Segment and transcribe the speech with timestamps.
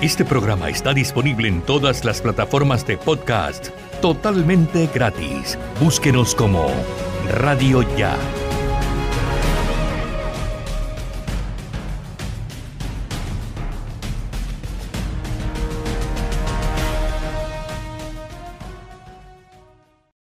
[0.00, 5.58] Este programa está disponible en todas las plataformas de podcast totalmente gratis.
[5.80, 6.70] Búsquenos como
[7.28, 8.16] Radio Ya.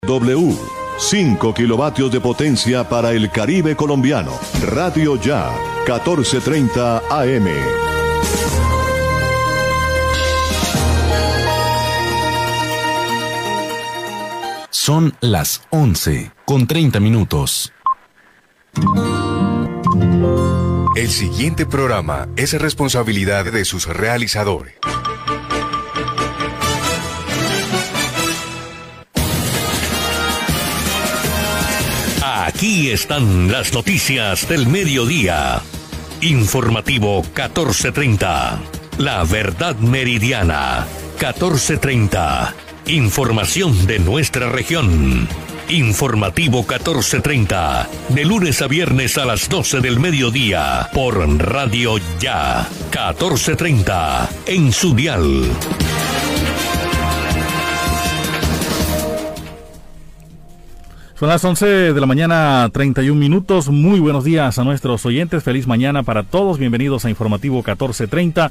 [0.02, 0.56] W.
[0.98, 4.32] 5 kilovatios de potencia para el Caribe colombiano.
[4.66, 5.48] Radio Ya,
[5.86, 7.89] 1430 AM.
[14.90, 17.72] Son las 11 con 30 minutos.
[20.96, 24.74] El siguiente programa es responsabilidad de sus realizadores.
[32.24, 35.62] Aquí están las noticias del mediodía.
[36.20, 38.60] Informativo 1430.
[38.98, 40.84] La verdad meridiana
[41.20, 42.69] 1430.
[42.90, 45.28] Información de nuestra región.
[45.68, 47.88] Informativo 1430.
[48.08, 50.88] De lunes a viernes a las 12 del mediodía.
[50.92, 52.66] Por Radio Ya.
[52.90, 54.28] 1430.
[54.46, 55.44] En su dial.
[61.14, 63.68] Son las 11 de la mañana, 31 minutos.
[63.68, 65.44] Muy buenos días a nuestros oyentes.
[65.44, 66.58] Feliz mañana para todos.
[66.58, 68.50] Bienvenidos a Informativo 1430.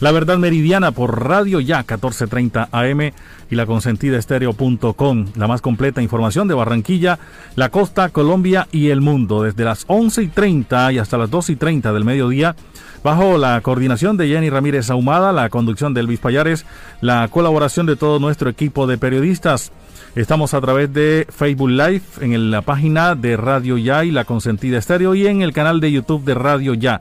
[0.00, 3.12] La verdad meridiana por Radio Ya 1430 AM
[3.50, 5.26] y la consentida estéreo.com.
[5.36, 7.18] La más completa información de Barranquilla,
[7.54, 9.42] la costa, Colombia y el mundo.
[9.42, 12.56] Desde las 11 y 30 y hasta las 2 y 30 del mediodía.
[13.04, 16.64] Bajo la coordinación de Jenny Ramírez Ahumada, la conducción de Elvis Payares,
[17.02, 19.70] la colaboración de todo nuestro equipo de periodistas.
[20.14, 24.78] Estamos a través de Facebook Live, en la página de Radio Ya y La Consentida
[24.78, 27.00] Estéreo y en el canal de YouTube de Radio Ya.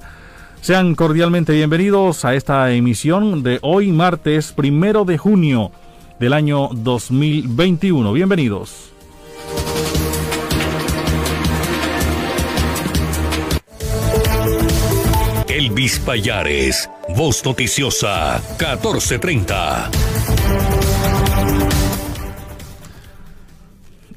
[0.61, 5.71] Sean cordialmente bienvenidos a esta emisión de hoy martes primero de junio
[6.19, 8.11] del año 2021.
[8.11, 8.91] Bienvenidos.
[15.47, 19.89] Elvis Payares, Voz Noticiosa, 1430.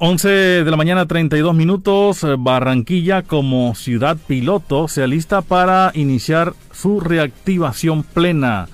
[0.04, 0.28] 11
[0.64, 2.26] de la mañana, 32 minutos.
[2.36, 8.66] Barranquilla como ciudad piloto se alista para iniciar su reactivación plena.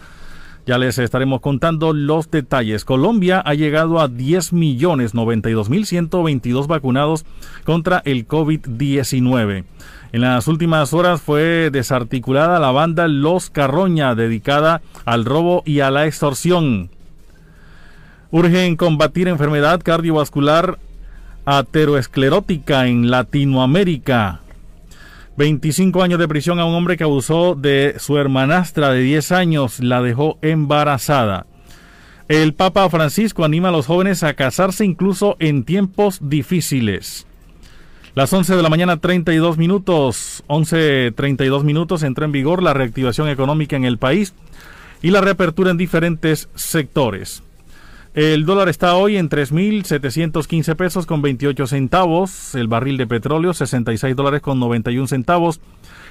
[0.64, 2.86] Ya les estaremos contando los detalles.
[2.86, 7.26] Colombia ha llegado a 10 millones 92 mil 122 vacunados
[7.64, 9.64] contra el COVID-19.
[10.12, 15.90] En las últimas horas fue desarticulada la banda Los Carroña, dedicada al robo y a
[15.90, 16.88] la extorsión.
[18.30, 20.78] Urgen combatir enfermedad cardiovascular
[21.50, 24.42] ateroesclerótica en Latinoamérica.
[25.38, 29.80] 25 años de prisión a un hombre que abusó de su hermanastra de 10 años,
[29.80, 31.46] la dejó embarazada.
[32.28, 37.26] El Papa Francisco anima a los jóvenes a casarse incluso en tiempos difíciles.
[38.14, 43.74] Las 11 de la mañana 32 minutos, 11.32 minutos entró en vigor la reactivación económica
[43.74, 44.34] en el país
[45.00, 47.42] y la reapertura en diferentes sectores.
[48.18, 52.56] El dólar está hoy en 3.715 pesos con 28 centavos.
[52.56, 55.60] El barril de petróleo 66 dólares con 91 centavos.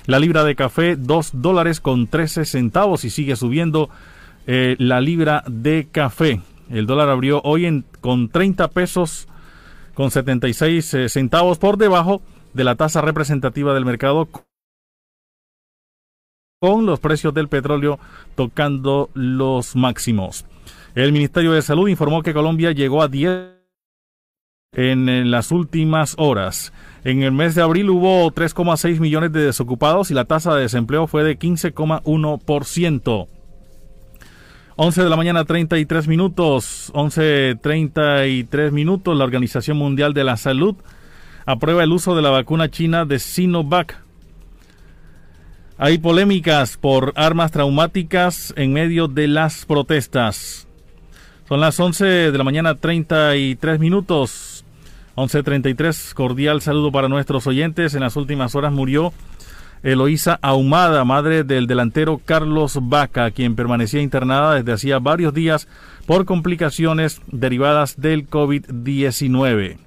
[0.06, 3.90] La libra de café 2 dólares con 13 centavos y sigue subiendo
[4.46, 6.40] eh, la libra de café.
[6.70, 9.28] El dólar abrió hoy en, con 30 pesos
[9.94, 12.22] con 76 eh, centavos por debajo
[12.54, 14.30] de la tasa representativa del mercado
[16.62, 18.00] con los precios del petróleo
[18.36, 20.46] tocando los máximos.
[20.98, 23.52] El Ministerio de Salud informó que Colombia llegó a 10
[24.74, 26.74] en, las últimas horas.
[27.04, 31.06] En el mes de abril hubo 3,6 millones de desocupados y la tasa de desempleo
[31.06, 33.28] fue de 15,1%.
[34.76, 40.78] 11 de la mañana 33 minutos, 11.33 minutos, la Organización Mundial de la Salud
[41.46, 44.02] aprueba el uso de la vacuna china de Sinovac.
[45.78, 50.67] Hay polémicas por armas traumáticas en medio de las protestas.
[51.48, 54.66] Son las 11 de la mañana 33 minutos.
[55.16, 57.94] 11.33, cordial saludo para nuestros oyentes.
[57.94, 59.14] En las últimas horas murió
[59.82, 65.70] Eloísa Ahumada, madre del delantero Carlos Vaca, quien permanecía internada desde hacía varios días
[66.06, 69.78] por complicaciones derivadas del COVID-19.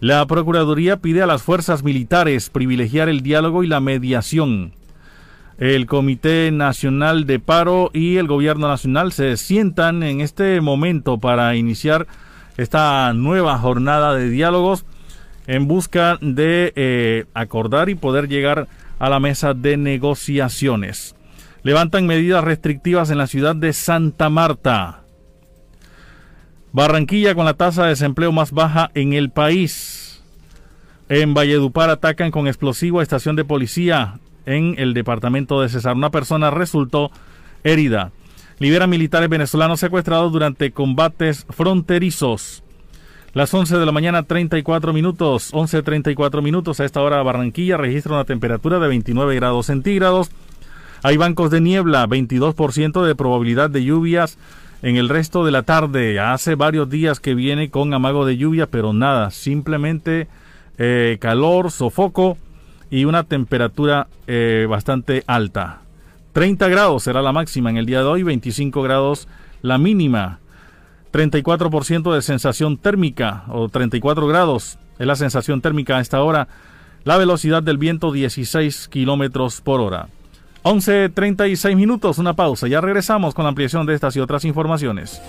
[0.00, 4.74] La Procuraduría pide a las fuerzas militares privilegiar el diálogo y la mediación
[5.58, 11.56] el Comité Nacional de Paro y el Gobierno Nacional se sientan en este momento para
[11.56, 12.06] iniciar
[12.56, 14.84] esta nueva jornada de diálogos
[15.48, 18.68] en busca de eh, acordar y poder llegar
[19.00, 21.16] a la mesa de negociaciones.
[21.64, 25.02] Levantan medidas restrictivas en la ciudad de Santa Marta.
[26.70, 30.22] Barranquilla con la tasa de desempleo más baja en el país.
[31.08, 35.94] En Valledupar atacan con explosivo a estación de policía en el departamento de Cesar.
[35.94, 37.10] Una persona resultó
[37.62, 38.12] herida.
[38.58, 42.64] Libera militares venezolanos secuestrados durante combates fronterizos.
[43.34, 46.80] Las 11 de la mañana, 34 minutos, 11.34 minutos.
[46.80, 50.30] A esta hora Barranquilla registra una temperatura de 29 grados centígrados.
[51.02, 54.38] Hay bancos de niebla, 22% de probabilidad de lluvias
[54.82, 56.18] en el resto de la tarde.
[56.18, 60.26] Hace varios días que viene con amago de lluvia, pero nada, simplemente
[60.78, 62.38] eh, calor, sofoco
[62.90, 65.80] y una temperatura eh, bastante alta.
[66.32, 69.28] 30 grados será la máxima en el día de hoy, 25 grados
[69.62, 70.40] la mínima.
[71.12, 76.48] 34% de sensación térmica o 34 grados es la sensación térmica a esta hora.
[77.04, 80.08] La velocidad del viento 16 kilómetros por hora.
[80.64, 82.68] 11.36 minutos, una pausa.
[82.68, 85.22] Ya regresamos con la ampliación de estas y otras informaciones.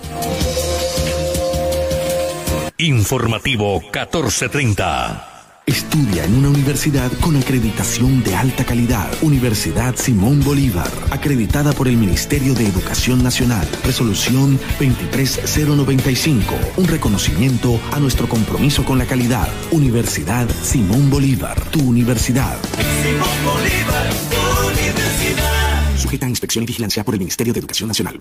[2.76, 5.29] Informativo 1430.
[5.70, 9.08] Estudia en una universidad con acreditación de alta calidad.
[9.22, 13.68] Universidad Simón Bolívar, acreditada por el Ministerio de Educación Nacional.
[13.84, 19.48] Resolución 23095, un reconocimiento a nuestro compromiso con la calidad.
[19.70, 22.58] Universidad Simón Bolívar, tu universidad.
[23.04, 25.96] Simón Bolívar, tu universidad.
[25.96, 28.20] Sujeta a inspección y vigilancia por el Ministerio de Educación Nacional.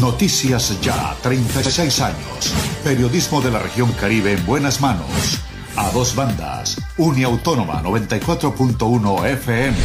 [0.01, 2.55] Noticias Ya, 36 años.
[2.83, 5.39] Periodismo de la región Caribe en buenas manos.
[5.77, 9.77] A dos bandas, Uniautónoma 94.1 FM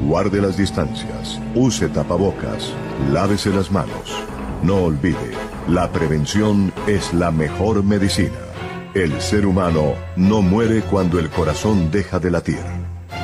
[0.07, 2.73] Guarde las distancias, use tapabocas,
[3.13, 4.15] lávese las manos.
[4.63, 5.33] No olvide,
[5.67, 8.39] la prevención es la mejor medicina.
[8.95, 12.63] El ser humano no muere cuando el corazón deja de latir.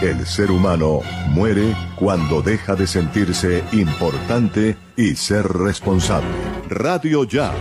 [0.03, 6.35] El ser humano muere cuando deja de sentirse importante y ser responsable.
[6.69, 7.55] Radio Ya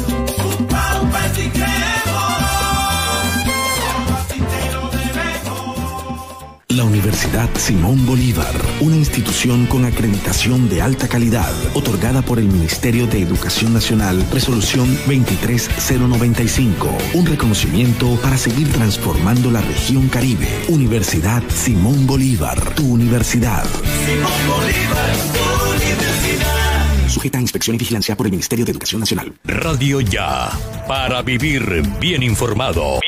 [6.75, 13.07] La Universidad Simón Bolívar, una institución con acreditación de alta calidad, otorgada por el Ministerio
[13.07, 20.47] de Educación Nacional, resolución 23095, un reconocimiento para seguir transformando la región Caribe.
[20.69, 23.65] Universidad Simón Bolívar, tu universidad.
[24.05, 27.09] Simón Bolívar, tu universidad.
[27.09, 29.33] Sujeta a inspección y vigilancia por el Ministerio de Educación Nacional.
[29.43, 30.49] Radio Ya,
[30.87, 33.01] para vivir bien informado.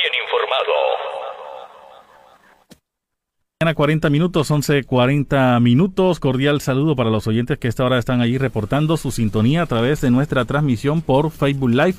[3.72, 6.20] 40 minutos, 11.40 minutos.
[6.20, 10.01] Cordial saludo para los oyentes que esta hora están allí reportando su sintonía a través
[10.01, 11.96] de nuestra transmisión por Facebook Live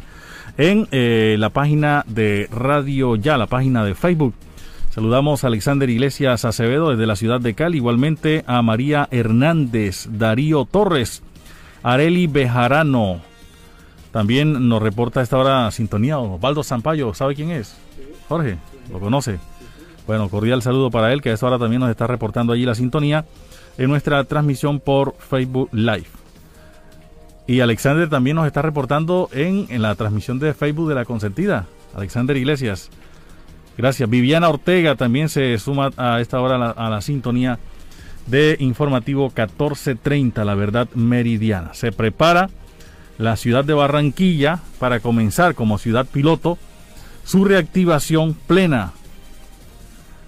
[0.58, 4.34] en eh, la página de Radio Ya, la página de Facebook.
[4.90, 10.66] Saludamos a Alexander Iglesias Acevedo desde la ciudad de Cali, igualmente a María Hernández, Darío
[10.66, 11.22] Torres,
[11.82, 13.22] Areli Bejarano.
[14.12, 17.74] También nos reporta a esta hora sintonía Osvaldo Zampayo, ¿sabe quién es?
[18.28, 18.58] Jorge,
[18.92, 19.38] lo conoce.
[20.06, 22.74] Bueno, cordial saludo para él, que a esta hora también nos está reportando allí la
[22.74, 23.24] sintonía
[23.78, 26.06] en nuestra transmisión por Facebook Live.
[27.46, 31.66] Y Alexander también nos está reportando en, en la transmisión de Facebook de la consentida.
[31.94, 32.90] Alexander Iglesias.
[33.76, 34.08] Gracias.
[34.08, 37.58] Viviana Ortega también se suma a esta hora a la sintonía
[38.26, 41.74] de informativo 1430, la verdad meridiana.
[41.74, 42.48] Se prepara
[43.18, 46.58] la ciudad de Barranquilla para comenzar como ciudad piloto
[47.24, 48.92] su reactivación plena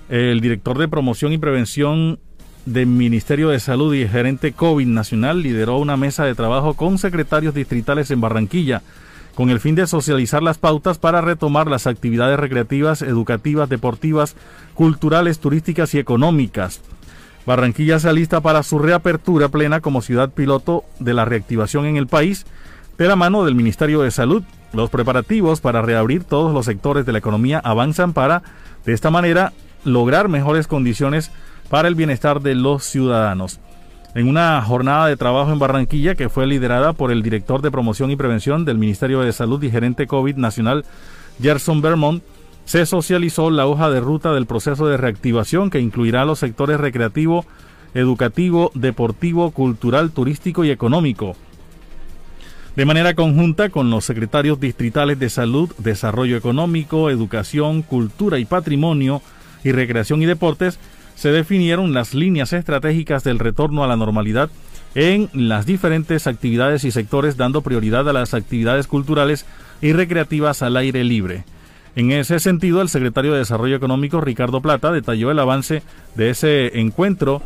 [0.09, 2.19] el director de promoción y prevención
[2.65, 7.55] del Ministerio de Salud y gerente COVID Nacional lideró una mesa de trabajo con secretarios
[7.55, 8.83] distritales en Barranquilla
[9.37, 14.35] con el fin de socializar las pautas para retomar las actividades recreativas, educativas, deportivas,
[14.73, 16.81] culturales, turísticas y económicas.
[17.45, 22.07] Barranquilla se alista para su reapertura plena como ciudad piloto de la reactivación en el
[22.07, 22.47] país,
[22.97, 24.43] de la mano del Ministerio de Salud.
[24.73, 28.43] Los preparativos para reabrir todos los sectores de la economía avanzan para,
[28.87, 29.53] de esta manera,
[29.87, 31.31] lograr mejores condiciones
[31.71, 33.61] para el bienestar de los ciudadanos.
[34.14, 38.11] En una jornada de trabajo en Barranquilla que fue liderada por el director de promoción
[38.11, 40.85] y prevención del Ministerio de Salud y gerente COVID nacional,
[41.40, 42.23] Gerson Vermont,
[42.64, 47.45] se socializó la hoja de ruta del proceso de reactivación que incluirá los sectores recreativo,
[47.95, 51.37] educativo, deportivo, cultural, turístico y económico.
[52.75, 59.23] De manera conjunta con los secretarios distritales de salud, desarrollo económico, educación, cultura y patrimonio,
[59.66, 60.78] y Recreación y Deportes,
[61.16, 64.49] se definieron las líneas estratégicas del retorno a la normalidad
[64.94, 69.44] en las diferentes actividades y sectores, dando prioridad a las actividades culturales
[69.82, 71.44] y recreativas al aire libre.
[71.96, 75.82] En ese sentido, el secretario de Desarrollo Económico, Ricardo Plata, detalló el avance
[76.14, 77.42] de ese encuentro.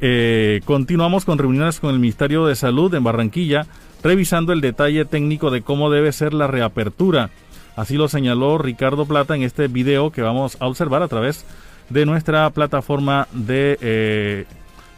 [0.00, 3.66] Eh, continuamos con reuniones con el Ministerio de Salud en Barranquilla,
[4.02, 7.30] revisando el detalle técnico de cómo debe ser la reapertura
[7.78, 11.44] Así lo señaló Ricardo Plata en este video que vamos a observar a través
[11.90, 14.46] de nuestra plataforma de eh,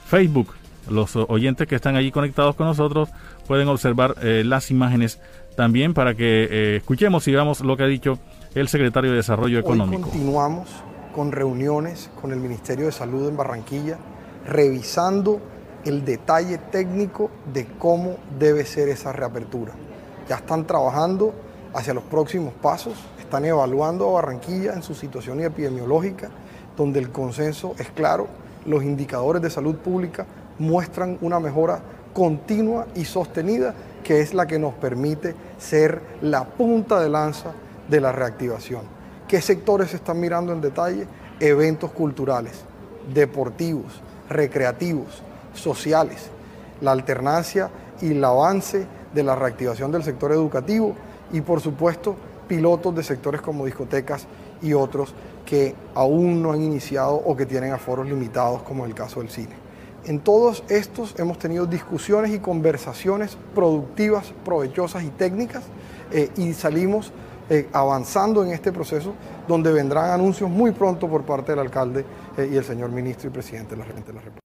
[0.06, 0.54] Facebook.
[0.88, 3.10] Los oyentes que están allí conectados con nosotros
[3.46, 5.20] pueden observar eh, las imágenes
[5.56, 8.18] también para que eh, escuchemos y veamos lo que ha dicho
[8.54, 10.08] el secretario de Desarrollo Económico.
[10.08, 10.70] continuamos
[11.14, 13.98] con reuniones con el Ministerio de Salud en Barranquilla,
[14.46, 15.38] revisando
[15.84, 19.74] el detalle técnico de cómo debe ser esa reapertura.
[20.30, 21.34] Ya están trabajando
[21.74, 22.94] hacia los próximos pasos.
[23.18, 26.30] Están evaluando a Barranquilla en su situación epidemiológica,
[26.76, 28.28] donde el consenso es claro,
[28.66, 30.26] los indicadores de salud pública
[30.58, 31.80] muestran una mejora
[32.12, 33.74] continua y sostenida
[34.04, 37.52] que es la que nos permite ser la punta de lanza
[37.88, 38.82] de la reactivación.
[39.28, 41.06] ¿Qué sectores se están mirando en detalle?
[41.38, 42.64] Eventos culturales,
[43.12, 45.22] deportivos, recreativos,
[45.54, 46.30] sociales,
[46.80, 50.94] la alternancia y el avance de la reactivación del sector educativo
[51.32, 52.16] y por supuesto
[52.48, 54.26] pilotos de sectores como discotecas
[54.60, 55.14] y otros
[55.46, 59.54] que aún no han iniciado o que tienen aforos limitados como el caso del cine.
[60.04, 65.64] En todos estos hemos tenido discusiones y conversaciones productivas, provechosas y técnicas
[66.10, 67.12] eh, y salimos
[67.50, 69.14] eh, avanzando en este proceso
[69.46, 72.04] donde vendrán anuncios muy pronto por parte del alcalde
[72.36, 74.49] eh, y el señor ministro y presidente de la, de la República.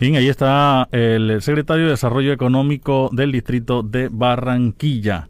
[0.00, 5.28] Bien, ahí está el secretario de Desarrollo Económico del distrito de Barranquilla.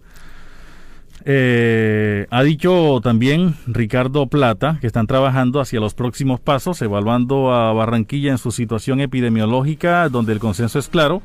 [1.25, 7.73] Eh, ha dicho también Ricardo Plata que están trabajando hacia los próximos pasos, evaluando a
[7.73, 11.23] Barranquilla en su situación epidemiológica, donde el consenso es claro.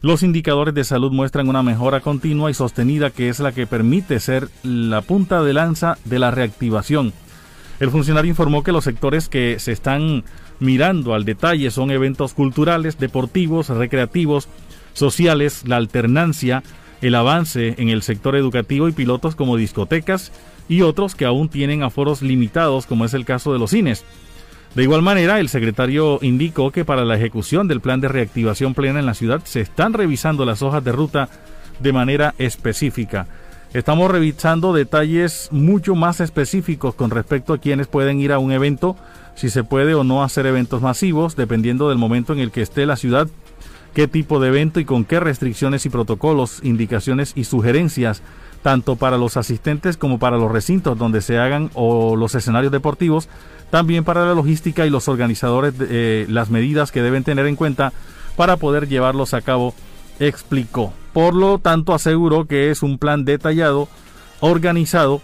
[0.00, 4.20] Los indicadores de salud muestran una mejora continua y sostenida que es la que permite
[4.20, 7.12] ser la punta de lanza de la reactivación.
[7.80, 10.24] El funcionario informó que los sectores que se están
[10.62, 14.48] mirando al detalle son eventos culturales, deportivos, recreativos,
[14.94, 16.62] sociales, la alternancia,
[17.00, 20.32] el avance en el sector educativo y pilotos como discotecas
[20.68, 24.04] y otros que aún tienen aforos limitados como es el caso de los cines.
[24.76, 29.00] De igual manera, el secretario indicó que para la ejecución del plan de reactivación plena
[29.00, 31.28] en la ciudad se están revisando las hojas de ruta
[31.80, 33.26] de manera específica.
[33.74, 38.96] Estamos revisando detalles mucho más específicos con respecto a quienes pueden ir a un evento
[39.34, 42.86] si se puede o no hacer eventos masivos, dependiendo del momento en el que esté
[42.86, 43.28] la ciudad,
[43.94, 48.22] qué tipo de evento y con qué restricciones y protocolos, indicaciones y sugerencias
[48.62, 53.28] tanto para los asistentes como para los recintos donde se hagan o los escenarios deportivos,
[53.70, 57.92] también para la logística y los organizadores eh, las medidas que deben tener en cuenta
[58.36, 59.74] para poder llevarlos a cabo,
[60.20, 60.92] explicó.
[61.12, 63.88] Por lo tanto, aseguró que es un plan detallado,
[64.40, 65.20] organizado,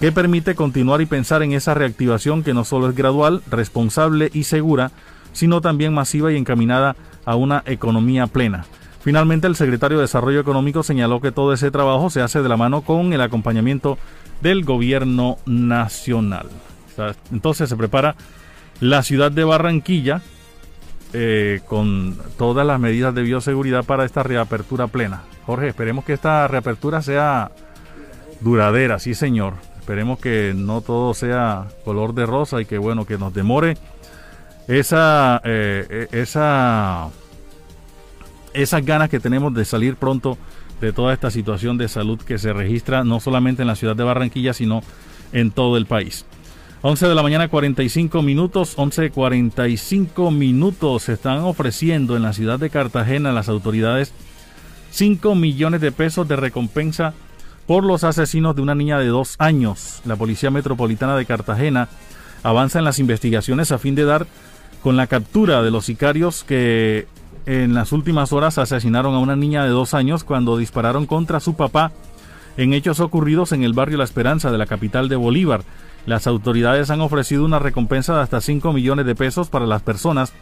[0.00, 4.44] que permite continuar y pensar en esa reactivación que no solo es gradual, responsable y
[4.44, 4.92] segura,
[5.32, 8.64] sino también masiva y encaminada a una economía plena.
[9.00, 12.56] Finalmente, el secretario de Desarrollo Económico señaló que todo ese trabajo se hace de la
[12.56, 13.98] mano con el acompañamiento
[14.40, 16.48] del gobierno nacional.
[17.30, 18.16] Entonces se prepara
[18.80, 20.20] la ciudad de Barranquilla
[21.12, 25.22] eh, con todas las medidas de bioseguridad para esta reapertura plena.
[25.46, 27.50] Jorge, esperemos que esta reapertura sea
[28.40, 29.54] duradera, sí señor.
[29.88, 33.78] Esperemos que no todo sea color de rosa y que bueno, que nos demore.
[34.66, 37.08] Esa, eh, esa,
[38.52, 40.36] esas ganas que tenemos de salir pronto
[40.82, 44.04] de toda esta situación de salud que se registra no solamente en la ciudad de
[44.04, 44.82] Barranquilla, sino
[45.32, 46.26] en todo el país.
[46.82, 51.04] 11 de la mañana 45 minutos, 11.45 minutos.
[51.04, 54.12] Se están ofreciendo en la ciudad de Cartagena las autoridades
[54.90, 57.14] 5 millones de pesos de recompensa
[57.68, 60.00] por los asesinos de una niña de dos años.
[60.06, 61.88] La Policía Metropolitana de Cartagena
[62.42, 64.26] avanza en las investigaciones a fin de dar
[64.82, 67.06] con la captura de los sicarios que
[67.44, 71.56] en las últimas horas asesinaron a una niña de dos años cuando dispararon contra su
[71.56, 71.92] papá
[72.56, 75.62] en hechos ocurridos en el barrio La Esperanza de la capital de Bolívar.
[76.06, 80.32] Las autoridades han ofrecido una recompensa de hasta 5 millones de pesos para las personas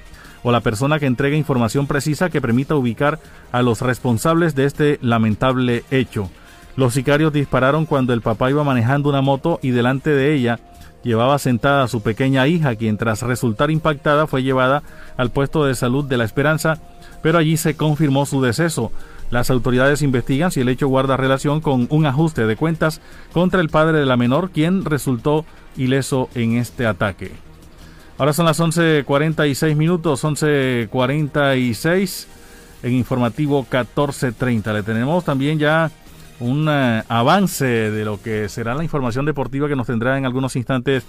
[0.45, 3.19] o la persona que entregue información precisa que permita ubicar
[3.51, 6.31] a los responsables de este lamentable hecho.
[6.77, 10.61] Los sicarios dispararon cuando el papá iba manejando una moto y delante de ella
[11.03, 14.83] llevaba sentada a su pequeña hija, quien tras resultar impactada fue llevada
[15.17, 16.79] al puesto de salud de La Esperanza,
[17.23, 18.93] pero allí se confirmó su deceso.
[19.31, 23.01] Las autoridades investigan si el hecho guarda relación con un ajuste de cuentas
[23.33, 25.45] contra el padre de la menor, quien resultó
[25.77, 27.33] ileso en este ataque.
[28.19, 32.27] Ahora son las 11.46 minutos, 11.46
[32.83, 34.73] en informativo 14.30.
[34.73, 35.91] Le tenemos también ya
[36.41, 40.57] un eh, avance de lo que será la información deportiva que nos tendrá en algunos
[40.57, 41.05] instantes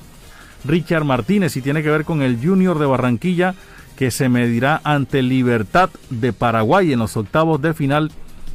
[0.66, 3.56] Richard Martínez y tiene que ver con el Junior de Barranquilla
[3.96, 8.12] que se medirá ante Libertad de Paraguay en los octavos de final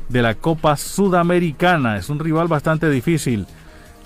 [0.09, 1.97] de la Copa Sudamericana.
[1.97, 3.47] Es un rival bastante difícil.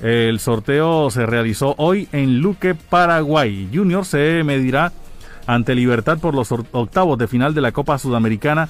[0.00, 3.68] El sorteo se realizó hoy en Luque, Paraguay.
[3.72, 4.92] Junior se medirá
[5.46, 8.68] ante Libertad por los octavos de final de la Copa Sudamericana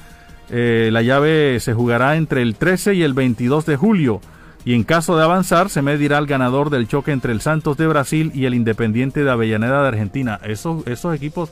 [0.51, 4.21] eh, la llave se jugará entre el 13 y el 22 de julio
[4.65, 7.87] y en caso de avanzar se medirá el ganador del choque entre el Santos de
[7.87, 10.41] Brasil y el Independiente de Avellaneda de Argentina.
[10.43, 11.51] Esos, esos equipos,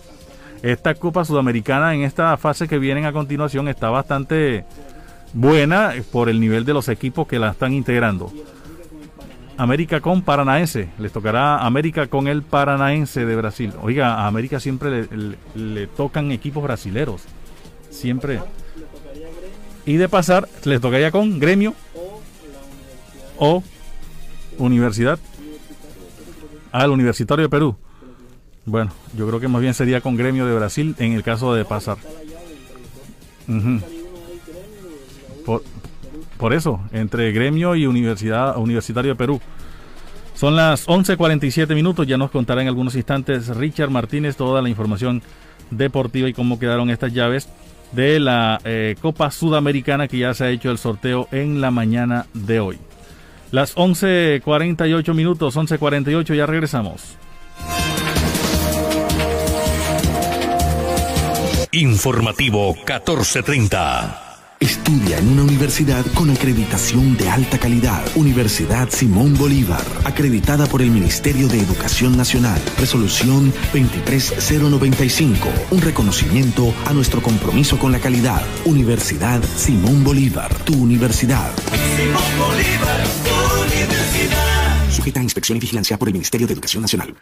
[0.63, 4.65] esta Copa Sudamericana en esta fase que vienen a continuación está bastante
[5.33, 8.33] buena por el nivel de los equipos que la están integrando.
[9.57, 13.73] América con Paranaense, les tocará América con el Paranaense de Brasil.
[13.83, 17.23] Oiga, a América siempre le, le tocan equipos brasileros.
[17.91, 18.41] Siempre.
[19.87, 21.75] Y de pasar, les tocaría con gremio
[23.39, 23.63] o
[24.59, 25.19] universidad.
[26.73, 27.77] El Universitario de Perú.
[28.67, 31.65] Bueno, yo creo que más bien sería con gremio de Brasil en el caso de
[31.65, 31.99] pasar.
[36.39, 39.41] por, eso, entre gremio y universidad, Universitario de Perú.
[40.35, 45.23] Son las 11.47 minutos, ya nos contará en algunos instantes Richard Martínez toda la información
[45.71, 47.49] deportiva y cómo quedaron estas llaves
[47.95, 52.27] de la eh, Copa Sudamericana que ya se ha hecho el sorteo en la mañana
[52.33, 52.79] de hoy.
[53.51, 57.17] Las 11.48 minutos, 11.48, ya regresamos.
[61.71, 64.24] Informativo 1430.
[64.65, 68.03] Estudia en una universidad con acreditación de alta calidad.
[68.15, 72.59] Universidad Simón Bolívar, acreditada por el Ministerio de Educación Nacional.
[72.79, 75.51] Resolución 23095.
[75.71, 78.43] Un reconocimiento a nuestro compromiso con la calidad.
[78.65, 81.53] Universidad Simón Bolívar, tu universidad.
[81.99, 84.91] Simón Bolívar, tu universidad.
[84.91, 87.15] Sujeta a inspección y vigilancia por el Ministerio de Educación Nacional.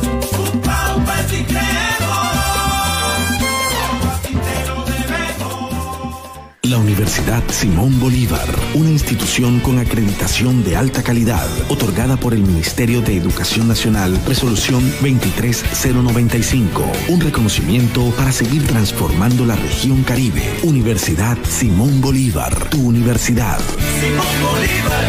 [6.68, 13.00] La Universidad Simón Bolívar, una institución con acreditación de alta calidad, otorgada por el Ministerio
[13.00, 20.42] de Educación Nacional, resolución 23095, un reconocimiento para seguir transformando la región Caribe.
[20.62, 23.60] Universidad Simón Bolívar, tu universidad.
[24.00, 25.08] Simón Bolívar,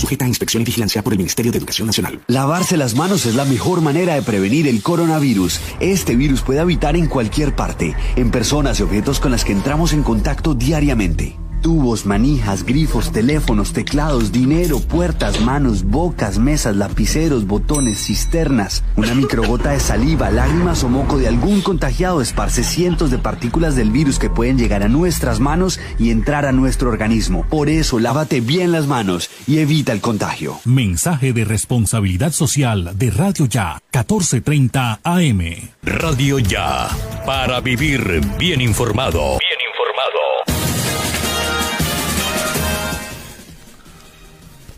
[0.00, 2.20] sujeta a inspección y vigilancia por el Ministerio de Educación Nacional.
[2.26, 5.60] Lavarse las manos es la mejor manera de prevenir el coronavirus.
[5.80, 9.92] Este virus puede habitar en cualquier parte, en personas y objetos con las que entramos
[9.92, 11.39] en contacto diariamente.
[11.60, 18.82] Tubos, manijas, grifos, teléfonos, teclados, dinero, puertas, manos, bocas, mesas, lapiceros, botones, cisternas.
[18.96, 23.90] Una microgota de saliva, lágrimas o moco de algún contagiado esparce cientos de partículas del
[23.90, 27.44] virus que pueden llegar a nuestras manos y entrar a nuestro organismo.
[27.48, 30.58] Por eso, lávate bien las manos y evita el contagio.
[30.64, 35.40] Mensaje de responsabilidad social de Radio Ya, 1430 AM.
[35.82, 36.88] Radio Ya,
[37.26, 39.38] para vivir bien informado.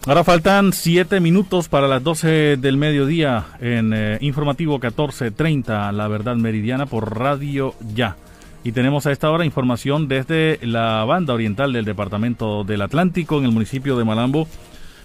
[0.04, 6.34] Ahora faltan siete minutos para las 12 del mediodía en eh, Informativo 1430, La Verdad
[6.34, 8.16] Meridiana por Radio Ya.
[8.64, 13.44] Y tenemos a esta hora información desde la banda oriental del Departamento del Atlántico en
[13.44, 14.48] el municipio de Malambo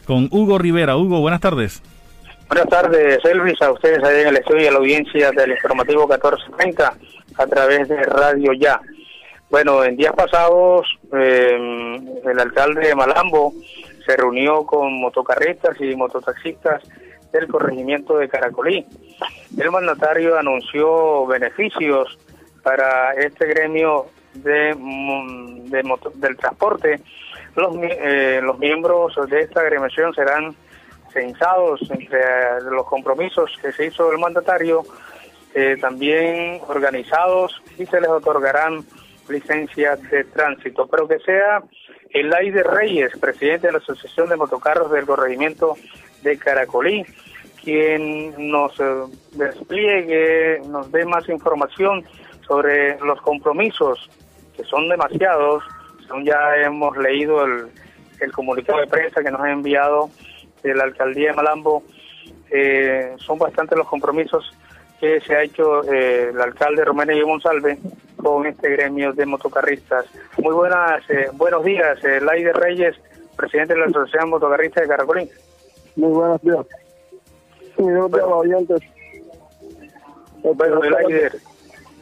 [0.08, 0.98] con Hugo Rivera.
[0.98, 1.84] Hugo, buenas tardes.
[2.48, 6.08] Buenas tardes, Elvis, a ustedes ahí en el estudio y a la audiencia del Informativo
[6.08, 6.94] 1430
[7.38, 8.82] a través de Radio Ya.
[9.52, 13.54] Bueno, en días pasados eh, el alcalde de Malambo
[14.08, 16.82] se reunió con motocarristas y mototaxistas
[17.34, 18.86] del corregimiento de Caracolí.
[19.58, 22.18] El mandatario anunció beneficios
[22.64, 27.02] para este gremio de, mm, del transporte.
[27.56, 30.56] Los, eh, los miembros de esta agremiación serán
[31.12, 34.84] censados entre los compromisos que se hizo el mandatario,
[35.54, 38.86] eh, también organizados y se les otorgarán
[39.28, 41.62] licencias de tránsito, pero que sea
[42.12, 45.76] el Aide Reyes, presidente de la Asociación de Motocarros del Corregimiento
[46.24, 47.06] de Caracolí,
[47.64, 52.06] quien nos eh, despliegue, nos dé más información
[52.48, 54.10] sobre los compromisos,
[54.56, 55.64] que son demasiados,
[56.06, 60.10] según ya hemos leído el, comunicado de prensa que nos ha enviado
[60.64, 61.84] la alcaldía de Malambo,
[62.50, 64.54] eh, son bastantes los compromisos
[65.00, 66.84] que se ha hecho eh, el alcalde
[67.16, 67.78] y Monsalve
[68.18, 70.06] con este gremio de motocarristas.
[70.40, 72.96] Muy buenas, eh, buenos días, eh, Laide Reyes,
[73.36, 75.30] presidente de la Asociación Motocarrista de Caracolín.
[75.96, 76.66] Muy buenos días.
[77.78, 78.82] Muy buenos días,
[80.44, 80.80] Bueno,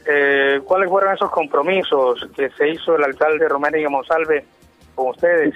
[0.08, 3.48] eh, ¿cuáles fueron esos compromisos que se hizo el alcalde
[3.82, 4.46] y Monsalve
[4.94, 5.54] con ustedes?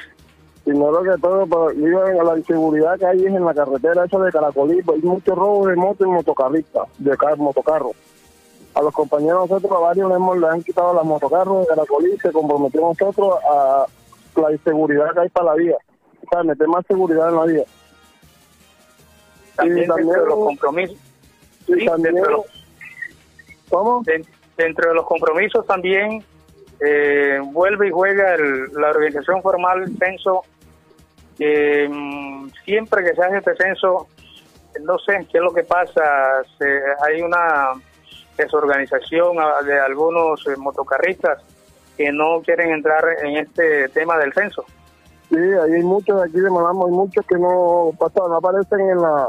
[0.70, 4.84] Primero que todo, pues, a la inseguridad que hay en la carretera esa de Caracolí,
[4.84, 7.94] pues, hay mucho robo de motos y motocarristas, de motocarros
[8.76, 12.32] a los compañeros nosotros, a varios hemos, le han quitado las motocarros de y se
[12.32, 13.86] comprometió nosotros a
[14.40, 15.78] la inseguridad que hay para la vía.
[16.30, 17.64] para meter más seguridad en la vida.
[19.56, 20.98] También, dentro de los compromisos.
[21.66, 22.46] Sí, también, dentro de los,
[23.70, 24.04] ¿Cómo?
[24.56, 26.24] dentro de los compromisos también
[26.80, 30.44] eh, vuelve y juega la organización formal censo.
[31.40, 34.08] Mm, siempre que se hace este censo,
[34.82, 36.02] no sé qué es lo que pasa,
[37.06, 37.72] hay una
[38.38, 41.42] desorganización de algunos eh, motocarristas
[41.98, 44.64] que no quieren entrar en este tema del censo.
[45.30, 49.28] Sí, hay muchos aquí de Malambo, hay muchos que no, no aparecen en la,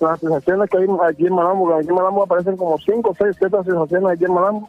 [0.00, 3.36] las asociaciones que hay aquí en Malambo, aquí en Malambo aparecen como 5 o 6,
[3.38, 4.68] 7 asociaciones aquí en Malambo.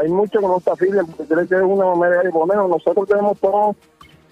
[0.00, 2.68] Hay muchos que no se afilian porque tienen que una manera, y por lo menos
[2.68, 3.76] nosotros tenemos todos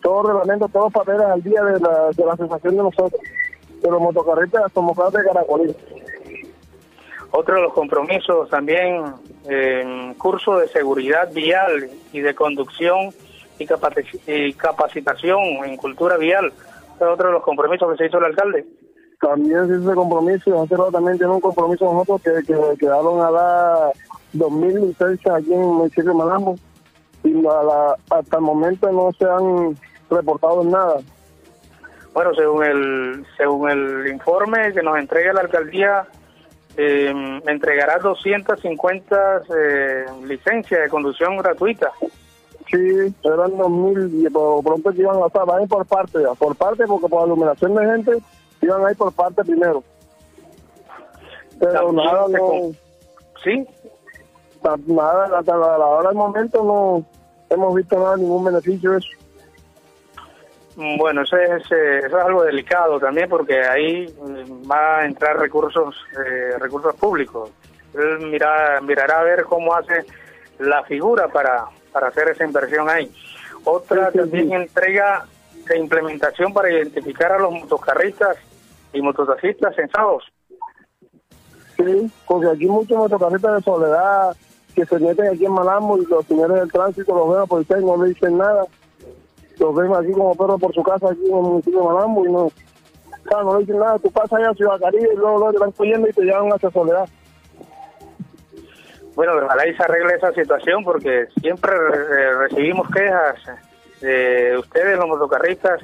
[0.07, 3.21] todo reglamentos, todos los papeles al día de la, de la asociación de nosotros,
[3.83, 5.75] de los motocarristas somos de Caracolí.
[7.33, 9.03] Otro de los compromisos también,
[9.49, 13.11] eh, curso de seguridad vial y de conducción
[13.59, 13.67] y,
[14.53, 16.53] capacitación en cultura vial.
[16.95, 18.65] es otro de los compromisos que se hizo el alcalde.
[19.21, 23.31] También se hizo ese compromiso, nosotros también tenemos un compromiso nosotros que, que quedaron a
[23.33, 23.93] dar
[24.35, 26.57] 2.000 licencias aquí en el municipio de Malambo
[27.25, 27.45] y
[28.11, 29.77] hasta el momento no se han
[30.11, 30.99] reportado nada.
[32.13, 36.07] Bueno, según el según el informe que nos entrega la alcaldía,
[36.77, 41.93] eh, entregará 250 eh, licencias de conducción gratuita.
[42.71, 42.77] Sí,
[43.23, 46.57] eran 2.000 y por pronto que iban a estar, van a ir por parte, por
[46.57, 48.19] parte, porque por aglomeración de gente
[48.61, 49.85] iban a ir por parte primero.
[51.61, 52.73] Pero nada, no.
[53.45, 53.67] Sí.
[54.87, 57.05] Nada, hasta la, hora del momento no
[57.51, 59.09] hemos visto nada, ningún beneficio de eso.
[60.77, 65.39] Bueno, eso es, eh, eso es algo delicado también porque ahí mm, va a entrar
[65.39, 67.51] recursos eh, recursos públicos.
[67.95, 70.05] Él mira, mirará a ver cómo hace
[70.59, 73.11] la figura para, para hacer esa inversión ahí.
[73.65, 75.25] Otra también entrega
[75.67, 78.37] de implementación para identificar a los motocarristas
[78.93, 80.25] y mototaxistas censados.
[81.79, 84.37] Sí, porque aquí muchos motocarristas de soledad
[84.75, 87.79] que se meten aquí en Malambo y los señores del tránsito los ven a policía
[87.79, 88.67] y no le dicen nada
[89.59, 92.33] los ven aquí como perros por su casa aquí en el municipio de Malambo y
[92.33, 92.51] no,
[93.31, 95.73] no le dicen nada, tú pasas allá a Ciudad Caribe y luego, luego te van
[95.73, 97.09] cogiendo y te llevan hacia Soledad.
[99.15, 101.73] Bueno, ojalá y se arregle esa situación porque siempre
[102.39, 103.37] recibimos quejas
[104.03, 105.81] de ustedes, los motocarristas,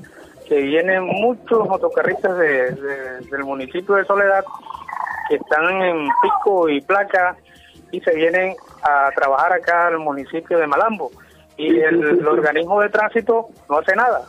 [0.47, 2.73] que vienen muchos motocarristas de,
[3.31, 4.45] del municipio de Soledad
[5.29, 7.37] que están en pico y placa
[7.91, 11.11] y se vienen a trabajar acá al municipio de Malambo
[11.57, 14.23] y el, organismo de tránsito no hace nada.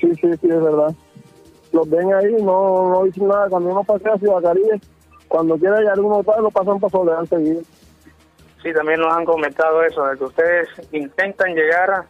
[0.00, 0.92] Sí, sí, sí, es verdad.
[1.72, 3.48] Los ven ahí, no, no dicen nada.
[3.48, 4.80] Cuando uno pasa a Ciudad Caribe,
[5.28, 7.60] cuando quiera llegar uno tal, lo pasan para Soledad enseguida.
[8.62, 12.04] Sí, también nos han comentado eso, de que ustedes intentan llegar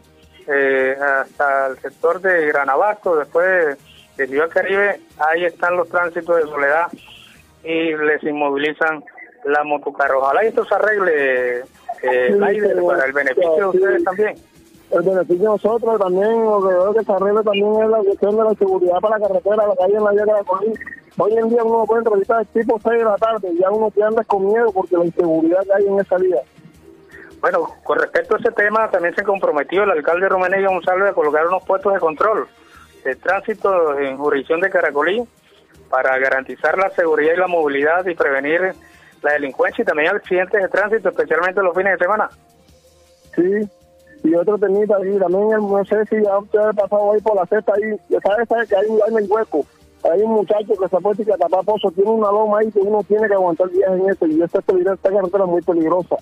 [0.47, 3.79] eh, hasta el sector de Granabasto, después
[4.17, 6.89] de Ciudad Caribe, ahí están los tránsitos de Soledad
[7.65, 9.05] y les inmovilizan
[9.45, 10.21] la motocarro.
[10.21, 11.63] Ojalá esto se arregle
[12.03, 14.35] eh, para el beneficio de ustedes también.
[14.91, 18.37] El beneficio de nosotros también, lo que veo que se arregla también es la cuestión
[18.37, 20.45] de la seguridad para la carretera, la calle en la vía de la.
[21.19, 24.03] Hoy en día uno puede entrevistar tipo 6 de la tarde y ya uno te
[24.03, 26.41] anda con miedo porque la inseguridad que hay en esa vía.
[27.41, 31.47] Bueno, con respecto a ese tema, también se comprometió el alcalde Romenello González a colocar
[31.47, 32.47] unos puestos de control
[33.05, 35.23] de tránsito en jurisdicción de Caracolí
[35.91, 38.75] para garantizar la seguridad y la movilidad y prevenir
[39.23, 42.31] la delincuencia y también accidentes de tránsito, especialmente los fines de semana.
[43.35, 43.71] Sí,
[44.25, 47.47] y otro temita ahí, también no sé si ya usted ha pasado ahí por la
[47.47, 49.65] cesta ahí, ¿sabes, sabe que hay un en hueco?
[50.13, 53.03] Hay un muchacho que se puede que tapar pozo, tiene una loma ahí que uno
[53.05, 56.17] tiene que aguantar viaje en esto, y esta, esta carretera es muy peligrosa.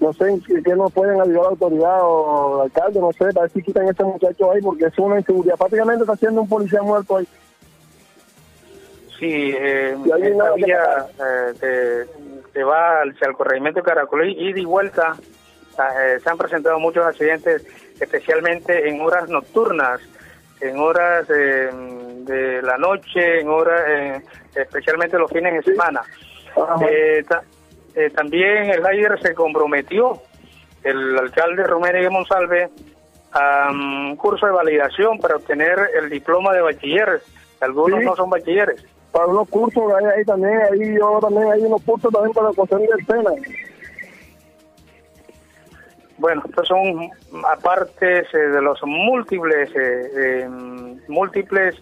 [0.00, 3.42] No sé qué que nos pueden ayudar la autoridad o el alcalde, no sé, para
[3.42, 5.56] ver si quitan a este muchacho ahí, porque es una inseguridad.
[5.56, 7.28] Prácticamente está siendo un policía muerto ahí.
[9.18, 12.06] Sí, eh, esta vía eh,
[12.52, 15.14] te, va hacia el corregimiento de Caracolí y de vuelta
[15.78, 17.64] eh, se han presentado muchos accidentes,
[18.00, 20.00] especialmente en horas nocturnas,
[20.60, 24.22] en horas de la noche, en horas,
[24.54, 26.02] especialmente los fines de semana.
[28.14, 30.22] también el ayer se comprometió,
[30.82, 32.70] el alcalde Romero Monsalve,
[33.32, 37.20] a un curso de validación para obtener el diploma de bachiller.
[37.60, 41.80] Algunos no son bachilleres para unos cursos hay ahí también, ahí yo también hay unos
[41.82, 43.30] cursos también para conseguir el pena.
[46.18, 47.08] Bueno, estos son
[47.48, 50.48] aparte eh, de los múltiples eh, eh,
[51.06, 51.76] múltiples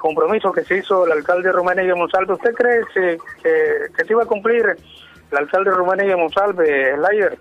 [0.00, 2.32] compromisos que se hizo el alcalde Romané Monsalve.
[2.32, 3.18] ¿Usted cree que,
[3.96, 4.76] que, se iba a cumplir
[5.30, 7.38] el alcalde Romané Monsalve, el ayer?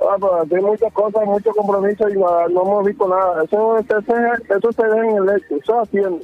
[0.00, 3.44] Ah, pues hay muchas cosas, muchos compromisos y no, no hemos visto nada.
[3.44, 6.20] Eso, eso, eso se deja en el hecho, eso haciendo.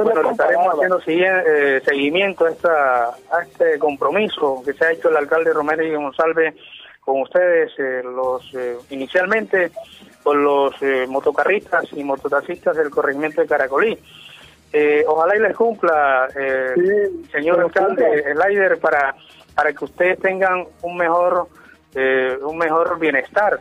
[0.00, 5.08] Bueno, le estaremos haciendo eh, seguimiento a, esta, a este compromiso que se ha hecho
[5.08, 6.54] el alcalde Romero y González
[7.00, 9.72] con ustedes, eh, los eh, inicialmente
[10.22, 10.74] con los
[11.08, 13.98] motocarristas y mototaxistas del corregimiento de Caracolí.
[15.06, 16.28] ojalá y les cumpla,
[17.32, 19.16] señor alcalde, el líder para,
[19.54, 21.48] para que ustedes tengan un mejor,
[22.42, 23.58] un mejor bienestar,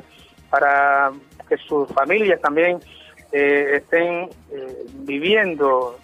[0.49, 1.11] para
[1.47, 2.79] que sus familias también
[3.31, 4.29] estén
[5.05, 5.97] viviendo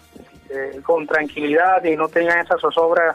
[0.54, 3.14] eh, con tranquilidad y no tengan esa zozobra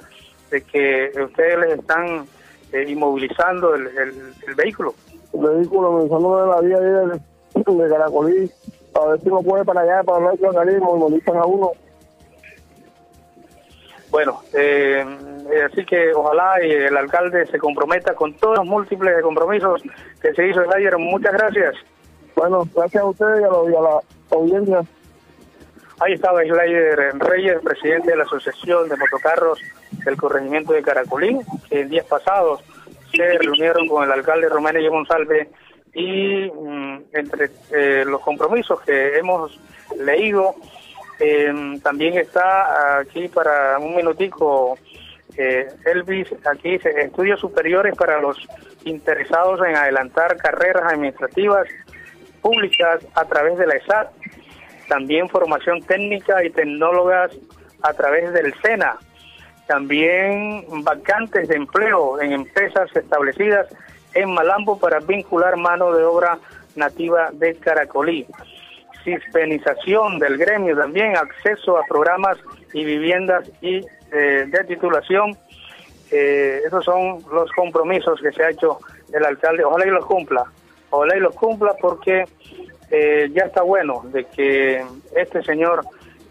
[0.52, 2.26] de que ustedes les están
[2.72, 4.94] eh, inmovilizando el, el, vehículo.
[5.34, 7.20] El vehículo, me de la vía de,
[7.84, 8.52] de Caracolí,
[8.94, 11.72] a ver si no puede para allá, para no hay y movilizan a uno.
[14.12, 15.06] Bueno, eh,
[15.72, 19.84] así que ojalá y el alcalde se comprometa con todos los múltiples compromisos
[20.22, 20.98] que se hizo el ayer.
[20.98, 21.76] Muchas gracias.
[22.36, 24.00] Bueno, gracias a ustedes y a la
[24.32, 24.84] audiencia.
[26.02, 29.60] Ahí estaba Slider Reyes, presidente de la Asociación de Motocarros
[30.06, 32.62] del Corregimiento de Caracolín, que en días pasados
[33.12, 34.88] se reunieron con el alcalde Romero y
[35.92, 39.60] y mm, entre eh, los compromisos que hemos
[39.98, 40.56] leído,
[41.20, 44.78] em, también está aquí para un minutico
[45.36, 48.38] eh, Elvis, aquí dice estudios superiores para los
[48.86, 51.68] interesados en adelantar carreras administrativas
[52.42, 54.12] públicas a través de la ESAT
[54.90, 57.32] también formación técnica y tecnólogas
[57.84, 58.98] a través del SENA,
[59.68, 63.68] también vacantes de empleo en empresas establecidas
[64.16, 66.40] en Malambo para vincular mano de obra
[66.76, 68.26] nativa de Caracolí.
[69.04, 72.38] Cispenización del gremio también, acceso a programas
[72.74, 73.78] y viviendas y
[74.12, 75.38] eh, de titulación.
[76.12, 78.80] Eh, esos son los compromisos que se ha hecho
[79.14, 79.64] el alcalde.
[79.64, 80.44] Ojalá y los cumpla.
[80.90, 82.26] Ojalá y los cumpla porque
[82.92, 84.84] eh, ya está bueno de que
[85.16, 85.86] este señor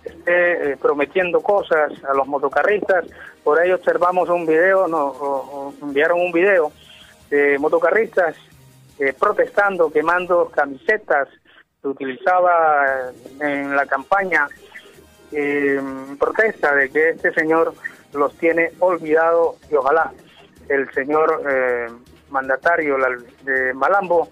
[0.04, 3.04] esté eh, prometiendo cosas a los motocarristas.
[3.44, 6.72] Por ahí observamos un video, nos enviaron un video
[7.30, 8.34] de motocarristas
[8.98, 11.28] eh, protestando, quemando camisetas
[11.80, 14.48] que utilizaba en la campaña
[16.18, 17.74] protesta de que este señor
[18.14, 20.10] los tiene olvidado y ojalá
[20.70, 21.42] el señor
[22.30, 22.96] mandatario
[23.44, 24.28] de Malambo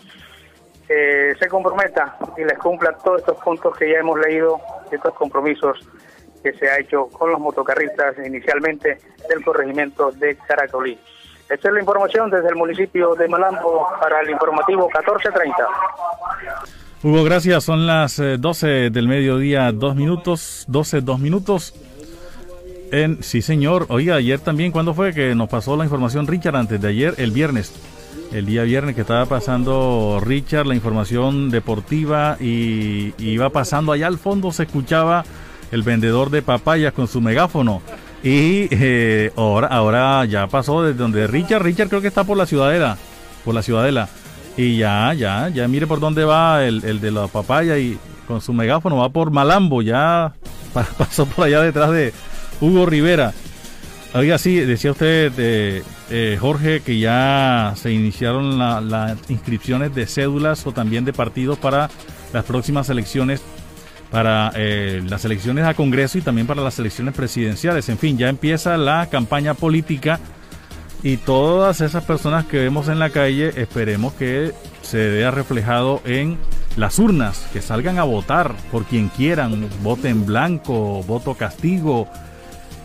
[0.89, 5.79] eh, se comprometa y les cumpla todos estos puntos que ya hemos leído, estos compromisos
[6.43, 10.99] que se ha hecho con los motocarristas inicialmente del corregimiento de Caracolí.
[11.49, 15.57] Esta es la información desde el municipio de Malambo para el informativo 1430.
[17.03, 17.65] Hugo, gracias.
[17.65, 21.75] Son las 12 eh, del mediodía, dos minutos, 12, dos minutos.
[22.91, 23.87] En, sí, señor.
[23.89, 26.57] Oiga, ayer también, ¿cuándo fue que nos pasó la información Richard?
[26.57, 27.73] Antes de ayer, el viernes
[28.33, 33.93] el día viernes que estaba pasando Richard la información deportiva y iba pasando.
[33.93, 35.25] Allá al fondo se escuchaba
[35.71, 37.83] el vendedor de papayas con su megáfono.
[38.23, 42.47] Y eh, ahora ahora ya pasó desde donde Richard Richard creo que está por la
[42.47, 42.97] ciudadela
[43.45, 44.09] por la ciudadela.
[44.57, 48.41] Y ya ya ya mire por dónde va el, el de la papaya y con
[48.41, 50.35] su megáfono va por Malambo ya
[50.99, 52.13] pasó por allá detrás de
[52.61, 53.33] Hugo Rivera
[54.17, 60.67] Oiga, sí, decía usted, eh, eh, Jorge, que ya se iniciaron las inscripciones de cédulas
[60.67, 61.91] o también de partidos para
[62.33, 63.43] las próximas elecciones,
[64.11, 67.91] para eh, las elecciones a Congreso y también para las elecciones presidenciales.
[67.91, 70.19] En fin, ya empieza la campaña política
[71.03, 76.39] y todas esas personas que vemos en la calle, esperemos que se vea reflejado en
[76.79, 82.09] las urnas, que salgan a votar por quien quieran, voto en blanco, voto castigo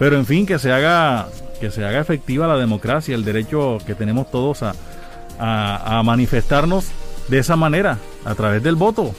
[0.02, 1.28] pero en fin, que se haga,
[1.60, 6.88] que se haga efectiva la democracia, el derecho que tenemos todos a, manifestarnos
[7.28, 9.14] de esa manera, a través del voto.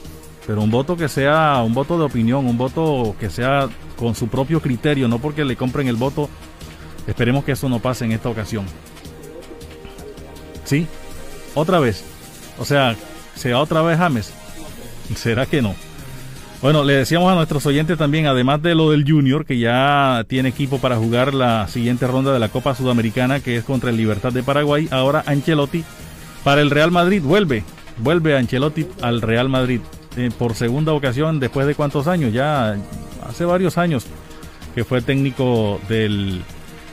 [0.44, 4.26] Pero un voto que sea un voto de opinión, un voto que sea con su
[4.26, 6.28] propio criterio, no porque le compren el voto.
[7.06, 8.66] Esperemos que eso no pase en esta ocasión.
[10.64, 10.88] Sí,
[11.54, 12.02] otra vez.
[12.58, 12.96] O sea,
[13.36, 14.32] sea otra vez James.
[15.14, 15.76] ¿Será que no?
[16.62, 20.50] Bueno, le decíamos a nuestros oyentes también, además de lo del Junior, que ya tiene
[20.50, 24.32] equipo para jugar la siguiente ronda de la Copa Sudamericana, que es contra el Libertad
[24.32, 25.82] de Paraguay, ahora Ancelotti
[26.44, 27.64] para el Real Madrid vuelve,
[27.98, 29.80] vuelve Ancelotti al Real Madrid
[30.16, 32.76] eh, por segunda ocasión después de cuántos años, ya
[33.28, 34.06] hace varios años
[34.72, 36.42] que fue técnico del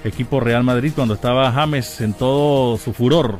[0.03, 3.37] equipo Real Madrid cuando estaba James en todo su furor.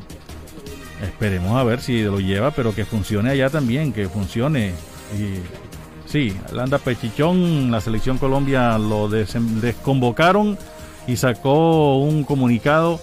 [1.01, 4.73] Esperemos a ver si lo lleva, pero que funcione allá también, que funcione
[5.17, 5.68] y
[6.09, 10.57] Sí, Landa Pechichón, la selección Colombia lo desconvocaron
[11.05, 12.99] y sacó un comunicado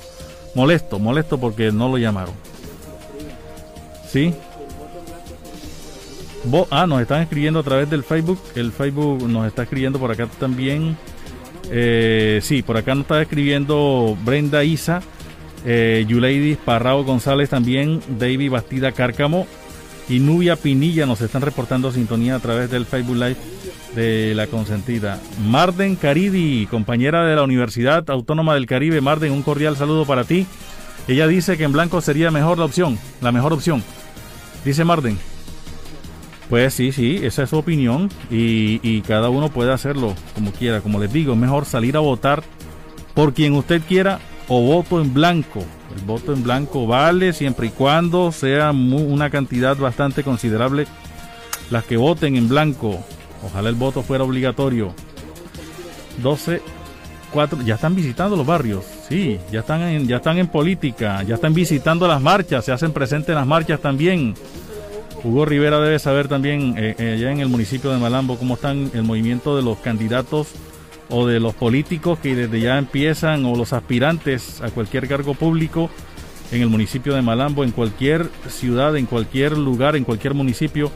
[0.57, 2.35] molesto, molesto porque no lo llamaron.
[4.11, 4.35] Sí.
[6.71, 8.41] ah, nos están escribiendo a través del Facebook.
[8.57, 10.97] El Facebook nos está escribiendo por acá también.
[11.71, 15.01] Eh, sí, por acá nos está escribiendo Brenda Isa,
[15.65, 19.47] eh, Yuleidis Parrao González también, David Bastida Cárcamo
[20.09, 23.37] y Nubia Pinilla nos están reportando sintonía a través del Facebook Live
[23.95, 25.21] de La Consentida.
[25.47, 29.01] Marden Caridi, compañera de la Universidad Autónoma del Caribe.
[29.01, 30.47] Marden, un cordial saludo para ti.
[31.09, 33.83] Ella dice que en blanco sería mejor la opción, la mejor opción.
[34.65, 35.19] Dice Marden.
[36.49, 40.81] Pues sí, sí, esa es su opinión y, cada uno puede hacerlo como quiera.
[40.81, 42.45] Como les digo, es mejor salir a votar
[43.15, 45.64] por quien usted quiera o voto en blanco.
[45.97, 50.86] El voto en blanco vale siempre y cuando sea una cantidad bastante considerable
[51.70, 53.01] las que voten en blanco.
[53.44, 54.94] Ojalá el voto fuera obligatorio.
[56.22, 56.62] 12,
[57.32, 58.84] 4, ya están visitando los barrios.
[59.09, 62.92] Sí, ya están en, ya están en política, ya están visitando las marchas, se hacen
[62.92, 64.34] presentes en las marchas también.
[65.22, 68.90] Hugo Rivera debe saber también eh, eh, allá en el municipio de Malambo cómo están
[68.94, 70.49] el movimiento de los candidatos
[71.09, 75.91] o de los políticos que desde ya empiezan o los aspirantes a cualquier cargo público
[76.53, 80.91] en el municipio de Malambo, en cualquier ciudad, en cualquier lugar, en cualquier municipio,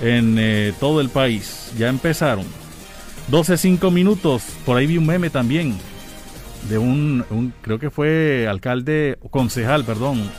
[0.00, 1.72] en eh, todo el país.
[1.76, 2.46] Ya empezaron.
[3.28, 4.42] 12, minutos.
[4.64, 5.76] Por ahí vi un meme también
[6.68, 10.30] de un, creo que fue alcalde, concejal, perdón,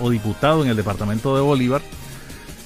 [0.00, 1.82] o diputado en el departamento de Bolívar.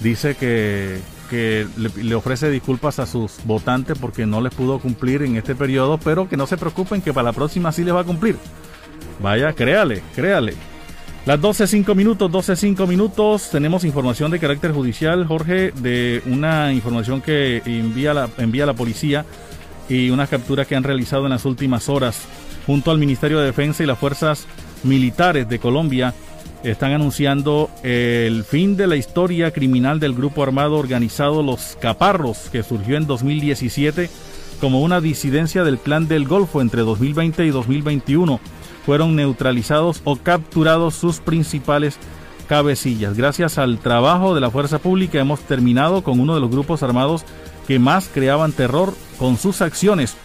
[0.01, 5.37] Dice que que le, ofrece disculpas a sus votantes porque no les pudo cumplir en
[5.37, 8.05] este periodo, pero que no se preocupen que para la próxima sí les va a
[8.05, 8.37] cumplir.
[9.21, 10.55] Vaya, créale, créale.
[11.27, 17.63] Las 12.05 minutos, 12.05 minutos, tenemos información de carácter judicial, Jorge, de una información que
[17.67, 19.25] envía la, envía la policía
[19.89, 22.21] y unas capturas que han realizado en las últimas horas
[22.65, 24.47] junto al Ministerio de Defensa y las fuerzas
[24.85, 26.15] militares de Colombia
[26.71, 32.63] están anunciando el fin de la historia criminal del grupo armado organizado Los Caparros, que
[32.63, 34.11] surgió en 2017
[34.61, 38.41] como una disidencia del clan del Golfo entre 2020 y 2021.
[38.85, 41.99] Fueron neutralizados o capturados sus principales
[42.49, 43.17] cabecillas.
[43.17, 47.25] Gracias al trabajo de la fuerza pública hemos terminado con uno de los grupos armados
[47.67, 50.17] que más creaban terror con sus acciones.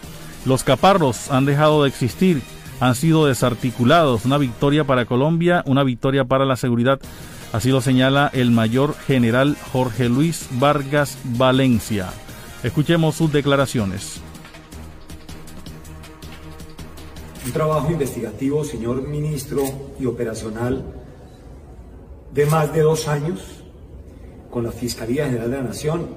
[0.44, 2.42] Los caparros han dejado de existir
[2.82, 4.24] han sido desarticulados.
[4.24, 6.98] Una victoria para Colombia, una victoria para la seguridad.
[7.52, 12.08] Así lo señala el mayor general Jorge Luis Vargas Valencia.
[12.64, 14.20] Escuchemos sus declaraciones.
[17.46, 19.62] Un trabajo investigativo, señor ministro,
[20.00, 20.84] y operacional
[22.34, 23.62] de más de dos años
[24.50, 26.08] con la Fiscalía General de la Nación,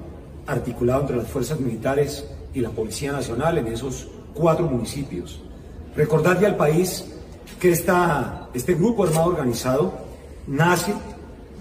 [0.47, 5.44] articulado entre las fuerzas militares y la Policía Nacional en esos cuatro municipios
[5.95, 7.05] Recordarle al país
[7.59, 9.93] que esta, este grupo armado organizado
[10.47, 10.93] nace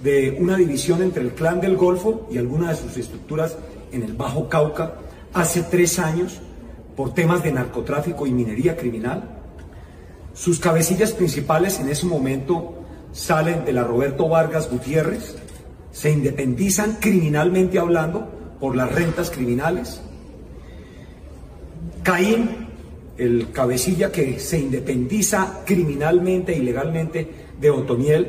[0.02, 3.56] de una división entre el clan del Golfo y algunas de sus estructuras
[3.92, 4.94] en el Bajo Cauca
[5.32, 6.40] hace tres años
[6.96, 9.40] por temas de narcotráfico y minería criminal.
[10.34, 12.74] Sus cabecillas principales en ese momento
[13.12, 15.36] salen de la Roberto Vargas Gutiérrez,
[15.92, 18.28] se independizan criminalmente hablando
[18.58, 20.00] por las rentas criminales.
[22.02, 22.63] Caín
[23.16, 27.28] el cabecilla que se independiza criminalmente e ilegalmente
[27.60, 28.26] de Otoniel,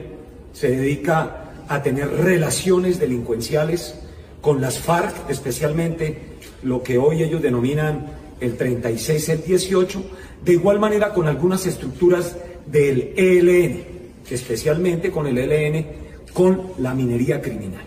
[0.54, 3.96] se dedica a tener relaciones delincuenciales
[4.42, 6.18] con las FARC, especialmente
[6.64, 8.06] lo que hoy ellos denominan
[8.40, 10.04] el 36, el 18,
[10.44, 13.84] de igual manera con algunas estructuras del ELN,
[14.30, 15.86] especialmente con el ELN,
[16.34, 17.84] con la minería criminal.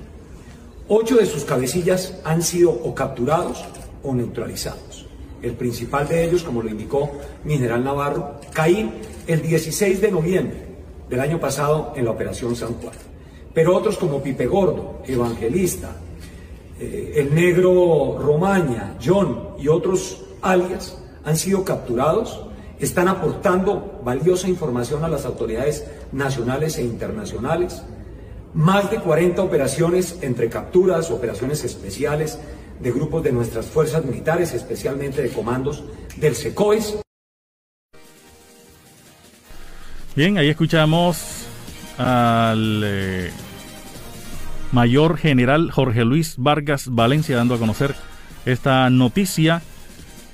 [0.89, 3.65] Ocho de sus cabecillas han sido o capturados
[4.03, 4.88] o neutralizados.
[5.43, 7.11] El principal de ellos, como lo indicó
[7.45, 8.91] mi general Navarro, caí
[9.27, 10.69] el 16 de noviembre
[11.09, 12.95] del año pasado en la Operación San Juan.
[13.55, 15.97] Pero otros como Pipe Gordo, Evangelista,
[16.81, 22.41] eh, el negro Romaña, John y otros alias han sido capturados,
[22.79, 27.83] están aportando valiosa información a las autoridades nacionales e internacionales.
[28.55, 32.39] Más de 40 operaciones entre capturas, operaciones especiales,
[32.81, 35.85] de grupos de nuestras fuerzas militares, especialmente de comandos
[36.17, 36.99] del SECOES.
[40.15, 41.47] Bien, ahí escuchamos
[41.97, 43.31] al eh,
[44.73, 47.95] mayor general Jorge Luis Vargas Valencia dando a conocer
[48.45, 49.63] esta noticia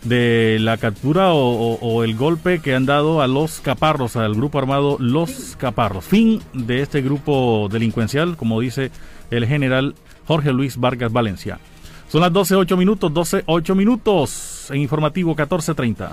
[0.04, 4.96] de la captura o, el golpe que han dado a los caparros, al grupo armado
[5.00, 6.04] Los Caparros.
[6.04, 8.90] Fin de este grupo delincuencial, como dice
[9.30, 9.94] el general
[10.26, 11.58] Jorge Luis Vargas Valencia.
[12.14, 16.12] Son las 12, 8 minutos, 12, 8 minutos en informativo 1430.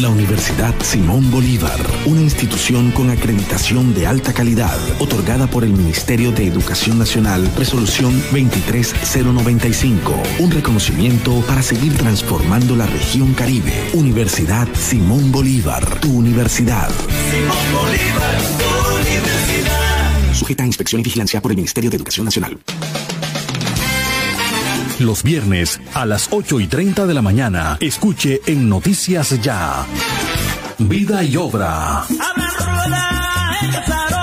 [0.00, 6.32] La Universidad Simón Bolívar, una institución con acreditación de alta calidad, otorgada por el Ministerio
[6.32, 13.72] de Educación Nacional, resolución 23095, un reconocimiento para seguir transformando la región Caribe.
[13.94, 16.90] Universidad Simón Bolívar, tu universidad.
[17.30, 20.34] Simón Bolívar, tu universidad.
[20.34, 22.58] Sujeta a inspección y vigilancia por el Ministerio de Educación Nacional.
[24.98, 29.84] Los viernes a las 8 y 30 de la mañana, escuche en Noticias Ya.
[30.78, 32.04] Vida y obra.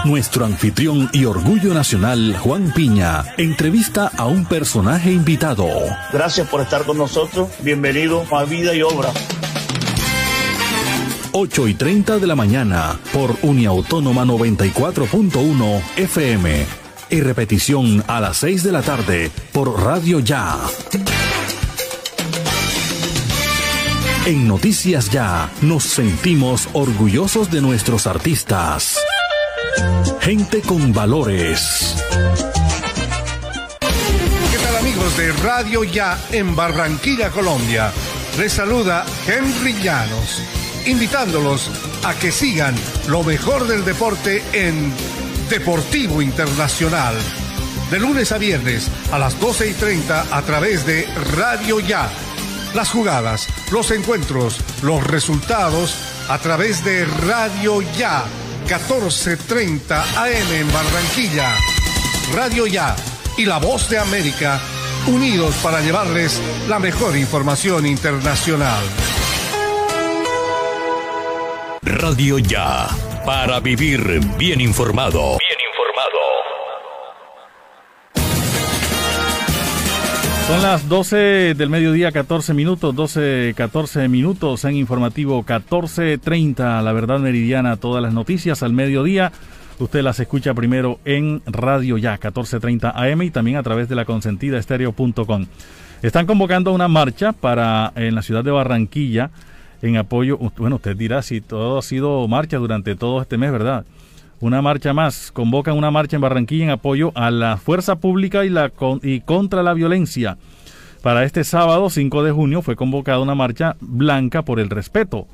[0.05, 5.69] Nuestro anfitrión y orgullo nacional, Juan Piña, entrevista a un personaje invitado.
[6.11, 7.49] Gracias por estar con nosotros.
[7.61, 9.09] Bienvenido a Vida y Obra.
[11.34, 16.83] 8 y 30 de la mañana por Uniautónoma 94.1 FM
[17.14, 20.57] y repetición a las 6 de la tarde por Radio Ya.
[24.26, 28.97] En Noticias Ya nos sentimos orgullosos de nuestros artistas.
[30.22, 31.95] Gente con valores.
[33.80, 37.91] ¿Qué tal amigos de Radio Ya en Barranquilla, Colombia?
[38.39, 40.41] Les saluda Henry Llanos,
[40.88, 41.70] invitándolos
[42.03, 42.74] a que sigan
[43.07, 44.91] lo mejor del deporte en
[45.50, 47.16] Deportivo Internacional.
[47.91, 52.10] De lunes a viernes a las 12 y 30 a través de Radio Ya.
[52.74, 55.96] Las jugadas, los encuentros, los resultados
[56.30, 58.24] a través de Radio Ya.
[58.68, 61.54] 14:30 AM en Barranquilla.
[62.34, 62.96] Radio Ya
[63.38, 64.60] y La Voz de América
[65.08, 68.84] unidos para llevarles la mejor información internacional.
[71.84, 72.88] Radio Ya
[73.26, 75.38] para vivir bien informado.
[75.38, 76.19] Bien informado.
[80.47, 87.19] Son las 12 del mediodía, 14 minutos, 12, 14 minutos en informativo 14.30, la verdad
[87.19, 89.32] meridiana, todas las noticias al mediodía.
[89.80, 94.05] Usted las escucha primero en Radio Ya, 14.30 AM y también a través de la
[94.05, 95.47] consentida estéreo.com.
[96.01, 99.32] Están convocando una marcha para en la ciudad de Barranquilla
[99.84, 103.86] en apoyo, bueno, usted dirá si todo ha sido marcha durante todo este mes, ¿verdad?
[104.40, 108.50] Una marcha más, convocan una marcha en Barranquilla en apoyo a la fuerza pública y,
[108.50, 108.72] la,
[109.02, 110.38] y contra la violencia.
[111.02, 115.28] Para este sábado 5 de junio fue convocada una marcha blanca por el respeto.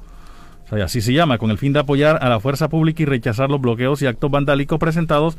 [0.65, 3.05] O sea, así se llama, con el fin de apoyar a la fuerza pública y
[3.05, 5.37] rechazar los bloqueos y actos vandálicos presentados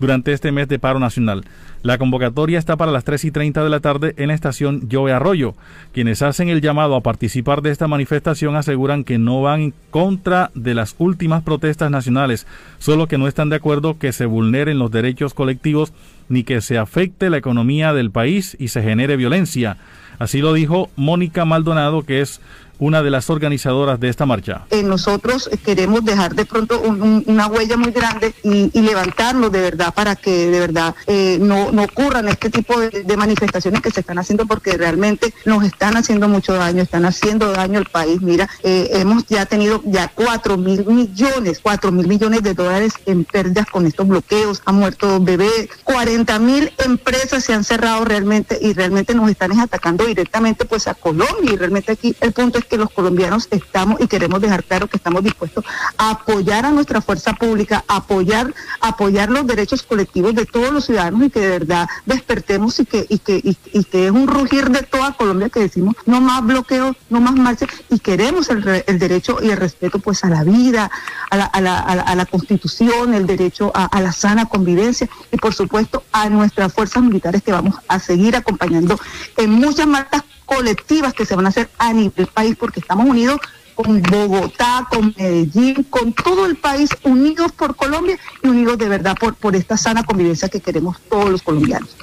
[0.00, 1.44] durante este mes de paro nacional.
[1.82, 5.12] La convocatoria está para las 3 y 30 de la tarde en la estación Joe
[5.12, 5.54] Arroyo.
[5.92, 10.50] Quienes hacen el llamado a participar de esta manifestación aseguran que no van en contra
[10.54, 12.46] de las últimas protestas nacionales,
[12.78, 15.92] solo que no están de acuerdo que se vulneren los derechos colectivos
[16.28, 19.76] ni que se afecte la economía del país y se genere violencia.
[20.18, 22.40] Así lo dijo Mónica Maldonado, que es
[22.78, 24.66] una de las organizadoras de esta marcha.
[24.70, 29.50] Eh, nosotros queremos dejar de pronto un- un- una huella muy grande y, y levantarnos
[29.52, 33.90] de verdad para que de verdad eh, no, no ocurran este tipo de, manifestaciones que
[33.90, 38.20] se están haciendo porque realmente nos están haciendo mucho daño, están haciendo daño al país.
[38.22, 43.24] Mira, eh, hemos ya tenido ya cuatro mil millones, cuatro mil millones de dólares en
[43.24, 48.72] pérdidas con estos bloqueos, han muerto bebés, 40 mil empresas se han cerrado realmente y
[48.72, 52.64] realmente nos están es atacando directamente pues a Colombia y realmente aquí el punto es
[52.68, 55.64] que los colombianos estamos y queremos dejar claro que estamos dispuestos
[55.96, 61.24] a apoyar a nuestra fuerza pública, apoyar, apoyar los derechos colectivos de todos los ciudadanos
[61.24, 64.82] y que de verdad despertemos y que, y que, y, que es un rugir de
[64.82, 69.38] toda Colombia que decimos no más bloqueos, no más marchas y queremos el, el derecho
[69.42, 70.90] y el respeto pues a la vida,
[71.30, 74.46] a la, a la, a la, a la constitución, el derecho a, a la sana
[74.46, 78.98] convivencia y por supuesto a nuestras fuerzas militares que vamos a seguir acompañando
[79.36, 83.38] en muchas marchas colectivas que se van a hacer a nivel país porque estamos unidos
[83.74, 89.14] con Bogotá, con Medellín, con todo el país, unidos por Colombia y unidos de verdad
[89.20, 91.94] por, por esta sana convivencia que queremos todos los colombianos.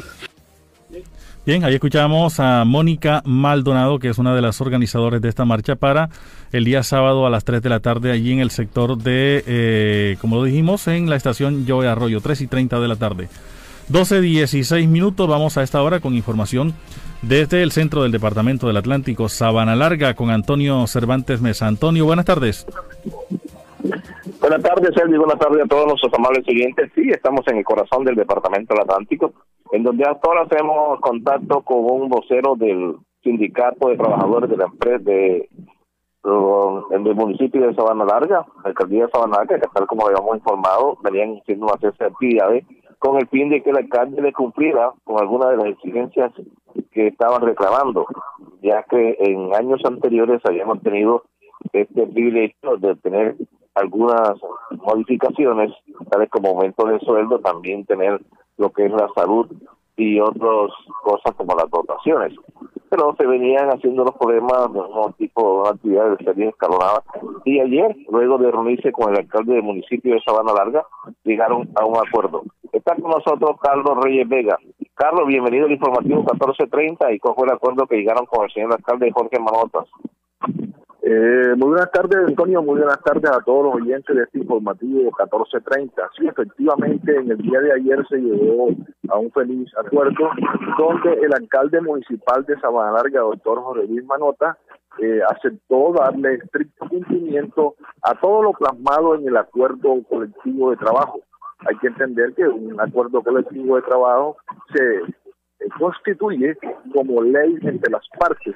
[1.46, 5.76] Bien, ahí escuchamos a Mónica Maldonado, que es una de las organizadoras de esta marcha
[5.76, 6.10] para
[6.52, 10.18] el día sábado a las 3 de la tarde allí en el sector de, eh,
[10.22, 13.28] como lo dijimos, en la estación Joe Arroyo, 3 y 30 de la tarde.
[13.88, 16.74] 12, 16 minutos, vamos a esta hora con información
[17.22, 21.68] desde el centro del Departamento del Atlántico, Sabana Larga, con Antonio Cervantes Mesa.
[21.68, 22.66] Antonio, buenas tardes.
[24.42, 25.20] Buenas tardes, Sergio.
[25.20, 26.92] Buenas tardes a todos nuestros amables oyentes.
[26.96, 29.34] Sí, estamos en el corazón del Departamento del Atlántico,
[29.72, 34.66] en donde hasta ahora hacemos contacto con un vocero del Sindicato de Trabajadores de la
[34.66, 35.50] empresa de,
[36.92, 40.38] en el municipio de Sabana Larga, la alcaldía de Sabana Larga, que tal como habíamos
[40.38, 42.66] informado, venían haciendo una serie de actividades
[43.06, 46.32] con el fin de que el alcalde le cumpliera con algunas de las exigencias
[46.92, 48.08] que estaban reclamando,
[48.64, 51.24] ya que en años anteriores habíamos tenido
[51.72, 53.36] este privilegio de tener
[53.76, 54.34] algunas
[54.72, 55.72] modificaciones,
[56.10, 58.20] tales como aumento de sueldo, también tener
[58.58, 59.52] lo que es la salud
[59.98, 60.72] y otras
[61.04, 62.34] cosas como las dotaciones.
[62.90, 67.04] Pero se venían haciendo los problemas de un tipo de actividades de serie escalonada.
[67.44, 70.86] Y ayer, luego de reunirse con el alcalde del municipio de Sabana Larga,
[71.24, 72.44] llegaron a un acuerdo.
[72.72, 74.58] Está con nosotros Carlos Reyes Vega.
[74.94, 79.12] Carlos, bienvenido al informativo 1430 y fue el acuerdo que llegaron con el señor alcalde
[79.12, 79.88] Jorge Manotas.
[81.02, 82.64] Eh, muy buenas tardes, Antonio.
[82.64, 86.10] Muy buenas tardes a todos los oyentes de este informativo 1430.
[86.18, 88.70] Sí, efectivamente, en el día de ayer se llegó
[89.10, 90.30] a un feliz acuerdo
[90.80, 94.58] donde el alcalde municipal de Sabana Larga, doctor Jorge Luis Manota,
[94.98, 101.20] eh, aceptó darle estricto cumplimiento a todo lo plasmado en el acuerdo colectivo de trabajo.
[101.60, 104.38] Hay que entender que un acuerdo colectivo de trabajo
[104.74, 105.02] se
[105.80, 106.58] constituye
[106.94, 108.56] como ley entre las partes.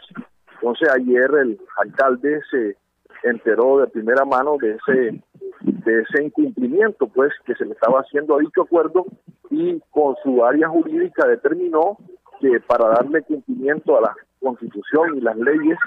[0.56, 2.76] Entonces ayer el alcalde se
[3.24, 5.24] enteró de primera mano de ese
[5.62, 9.06] de ese incumplimiento pues que se le estaba haciendo a dicho acuerdo
[9.50, 11.98] y con su área jurídica determinó
[12.40, 15.78] que para darle cumplimiento a la constitución y las leyes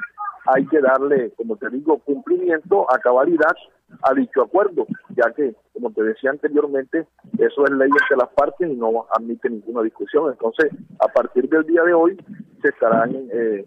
[0.47, 3.55] hay que darle, como te digo, cumplimiento a cabalidad
[4.03, 7.07] a dicho acuerdo, ya que, como te decía anteriormente,
[7.38, 10.30] eso es ley entre las partes y no admite ninguna discusión.
[10.30, 12.16] Entonces, a partir del día de hoy,
[12.62, 13.64] se estarán eh,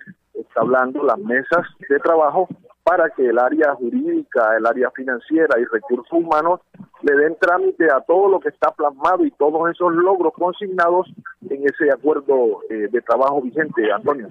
[0.55, 2.47] hablando las mesas de trabajo
[2.83, 6.61] para que el área jurídica, el área financiera y recursos humanos
[7.01, 11.07] le den trámite a todo lo que está plasmado y todos esos logros consignados
[11.49, 14.27] en ese acuerdo eh, de trabajo vigente, Antonio.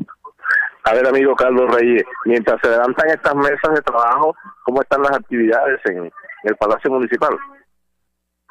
[0.87, 5.17] A ver, amigo Carlos Reyes, mientras se levantan estas mesas de trabajo, ¿cómo están las
[5.17, 6.13] actividades en
[6.43, 7.35] el Palacio Municipal?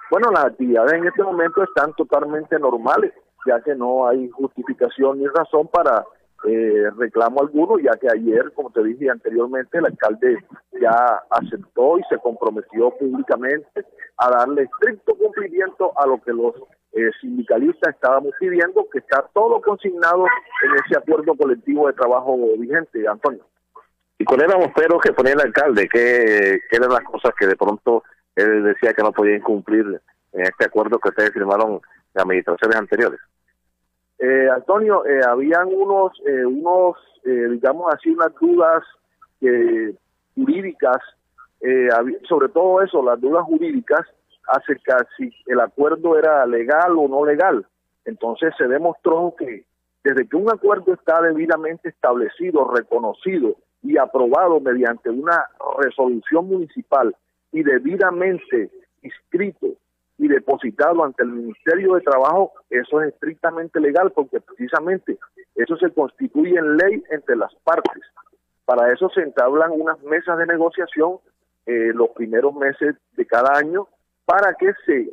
[0.09, 3.13] Bueno, las actividades en este momento están totalmente normales,
[3.45, 6.03] ya que no hay justificación ni razón para
[6.45, 10.43] eh, reclamo alguno, ya que ayer, como te dije anteriormente, el alcalde
[10.81, 13.85] ya aceptó y se comprometió públicamente
[14.17, 16.55] a darle estricto cumplimiento a lo que los
[16.93, 20.25] eh, sindicalistas estábamos pidiendo, que está todo consignado
[20.63, 23.45] en ese acuerdo colectivo de trabajo vigente, Antonio.
[24.17, 25.89] ¿Y cuál era los peros que ponía el alcalde?
[25.91, 28.03] ¿Qué, ¿Qué eran las cosas que de pronto
[28.35, 29.85] él decía que no podían cumplir
[30.31, 31.81] en este acuerdo que ustedes firmaron
[32.13, 33.19] en administraciones anteriores?
[34.19, 38.83] Eh, Antonio, eh, habían unos, eh, unos eh, digamos así, unas dudas
[39.41, 39.93] eh,
[40.35, 40.97] jurídicas,
[41.61, 41.87] eh,
[42.27, 44.01] sobre todo eso, las dudas jurídicas
[44.47, 47.65] acerca si el acuerdo era legal o no legal.
[48.05, 49.65] Entonces se demostró que
[50.03, 55.47] desde que un acuerdo está debidamente establecido, reconocido y aprobado mediante una
[55.79, 57.15] resolución municipal
[57.51, 58.69] y debidamente
[59.01, 59.67] inscrito
[60.17, 65.17] y depositado ante el Ministerio de Trabajo, eso es estrictamente legal porque precisamente
[65.55, 68.03] eso se constituye en ley entre las partes.
[68.65, 71.17] Para eso se entablan unas mesas de negociación
[71.65, 73.87] eh, los primeros meses de cada año
[74.25, 75.09] para que se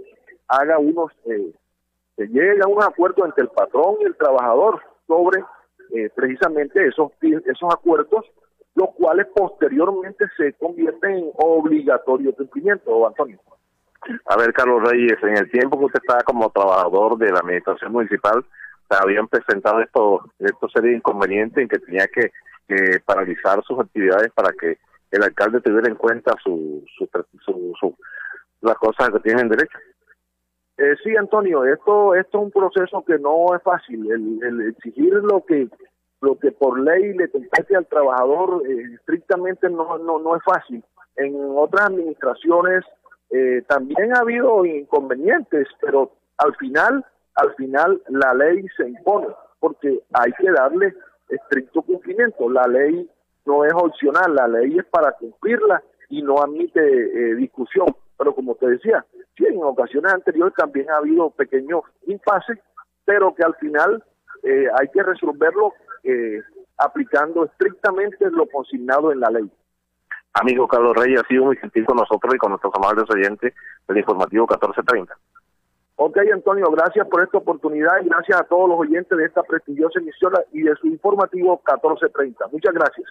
[0.49, 1.53] haga unos, eh,
[2.17, 5.43] se llegue a un acuerdo entre el patrón y el trabajador sobre
[5.95, 8.25] eh, precisamente esos, esos acuerdos,
[8.75, 13.39] los cuales posteriormente se convierten en obligatorio cumplimiento, Antonio.
[14.27, 17.93] A ver, Carlos Reyes, en el tiempo que usted estaba como trabajador de la administración
[17.93, 18.45] municipal,
[18.89, 22.33] habían presentado estos estos serie de inconvenientes en que tenía que,
[22.67, 24.79] que paralizar sus actividades para que
[25.13, 27.09] el alcalde tuviera en cuenta su, su,
[27.45, 27.97] su- su-
[28.61, 29.79] las cosas que tienen derecho.
[30.77, 34.11] Eh, sí, Antonio, esto, esto es un proceso que no es fácil.
[34.11, 35.69] El, exigir lo que
[36.23, 40.85] lo que por ley le compete al trabajador eh, estrictamente no, no, no es fácil.
[41.17, 42.85] En otras administraciones
[43.31, 47.05] eh, también ha habido inconvenientes, pero al final,
[47.37, 49.29] al final la ley se impone
[49.61, 50.95] porque hay que darle
[51.29, 52.51] estricto cumplimiento.
[52.51, 53.09] La ley
[53.47, 57.87] no es opcional, la ley es para cumplirla y no admite eh, discusión.
[58.21, 59.03] Pero como te decía,
[59.35, 62.59] sí, en ocasiones anteriores también ha habido pequeños impases,
[63.07, 64.05] pero que al final
[64.43, 65.73] eh, hay que resolverlo
[66.05, 66.43] eh,
[66.77, 69.51] aplicando estrictamente lo consignado en la ley.
[70.35, 73.55] Amigo Carlos Reyes, ha sido muy gentil con nosotros y con nuestros amables oyentes
[73.89, 75.17] del informativo 1430.
[75.97, 79.99] Ok, Antonio, gracias por esta oportunidad y gracias a todos los oyentes de esta prestigiosa
[79.99, 82.49] emisora y de su informativo 1430.
[82.53, 83.07] Muchas gracias.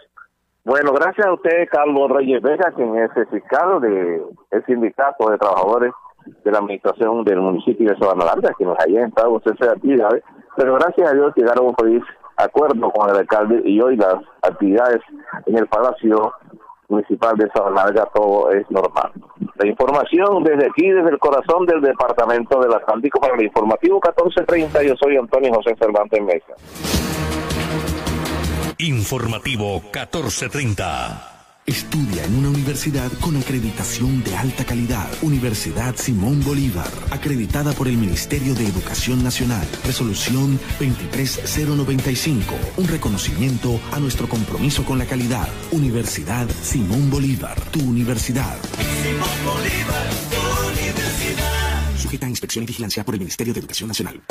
[0.69, 5.91] Bueno, gracias a usted, Carlos Reyes Vega, quien es el fiscal del sindicato de trabajadores
[6.43, 10.23] de la administración del municipio de Sabana Larga, que nos hayan estado ustedes de actividades,
[10.55, 12.03] pero gracias a Dios llegaron a un feliz
[12.37, 15.01] acuerdo con el alcalde y hoy las actividades
[15.47, 16.33] en el Palacio
[16.87, 19.11] Municipal de Sabana Larga todo es normal.
[19.55, 24.83] La información desde aquí, desde el corazón del Departamento del Atlántico para el informativo 1430,
[24.83, 27.38] yo soy Antonio José Cervantes Mesa.
[28.81, 31.63] Informativo 1430.
[31.65, 35.05] Estudia en una universidad con acreditación de alta calidad.
[35.21, 39.67] Universidad Simón Bolívar, acreditada por el Ministerio de Educación Nacional.
[39.83, 42.55] Resolución 23095.
[42.77, 45.49] Un reconocimiento a nuestro compromiso con la calidad.
[45.71, 48.57] Universidad Simón Bolívar, tu universidad.
[49.03, 51.97] Simón Bolívar, tu universidad.
[51.97, 54.21] Sujeta a inspección y vigilancia por el Ministerio de Educación Nacional.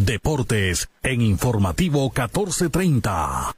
[0.07, 3.53] Deportes en Informativo 1430.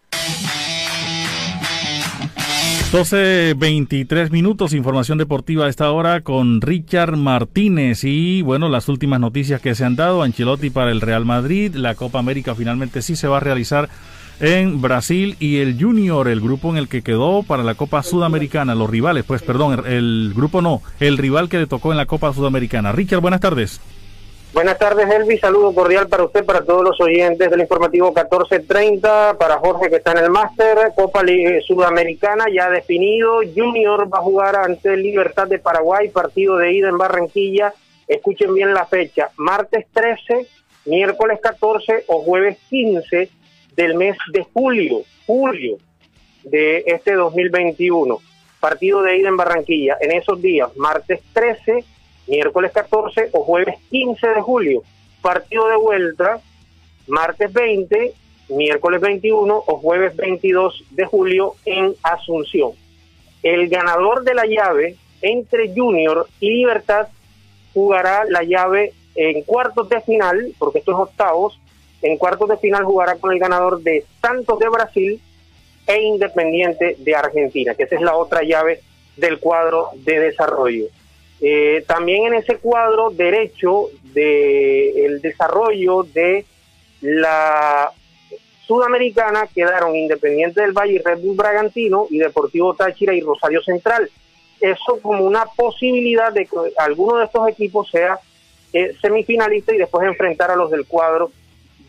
[2.91, 9.19] 12, 23 minutos, información deportiva a esta hora con Richard Martínez y bueno, las últimas
[9.19, 13.15] noticias que se han dado, Ancelotti para el Real Madrid, la Copa América finalmente sí
[13.15, 13.87] se va a realizar
[14.39, 18.73] en Brasil y el Junior, el grupo en el que quedó para la Copa Sudamericana,
[18.73, 22.33] los rivales, pues perdón, el grupo no, el rival que le tocó en la Copa
[22.33, 22.91] Sudamericana.
[22.91, 23.79] Richard, buenas tardes.
[24.51, 25.41] Buenas tardes, Elvis.
[25.41, 30.13] Saludo cordial para usted, para todos los oyentes del informativo 1430, para Jorge que está
[30.13, 33.41] en el máster, Copa Liga Sudamericana ya definido.
[33.55, 37.75] Junior va a jugar ante Libertad de Paraguay, partido de ida en Barranquilla.
[38.07, 40.47] Escuchen bien la fecha, martes 13,
[40.85, 43.29] miércoles 14 o jueves 15
[43.75, 45.77] del mes de julio, julio
[46.43, 48.17] de este 2021.
[48.59, 51.85] Partido de ida en Barranquilla en esos días, martes 13
[52.29, 54.83] miércoles 14 o jueves 15 de julio.
[55.21, 56.39] Partido de vuelta,
[57.07, 58.13] martes 20,
[58.49, 62.71] miércoles 21 o jueves 22 de julio en Asunción.
[63.43, 67.07] El ganador de la llave entre Junior y Libertad
[67.73, 71.59] jugará la llave en cuartos de final, porque esto es octavos,
[72.01, 75.21] en cuartos de final jugará con el ganador de Santos de Brasil
[75.87, 78.81] e Independiente de Argentina, que esa es la otra llave
[79.17, 80.85] del cuadro de desarrollo.
[81.41, 86.45] Eh, también en ese cuadro derecho de el desarrollo de
[87.01, 87.91] la
[88.67, 94.09] Sudamericana quedaron Independiente del Valle y Red Bull Bragantino y Deportivo Táchira y Rosario Central.
[94.59, 98.19] Eso como una posibilidad de que alguno de estos equipos sea
[98.73, 101.31] eh, semifinalista y después enfrentar a los del cuadro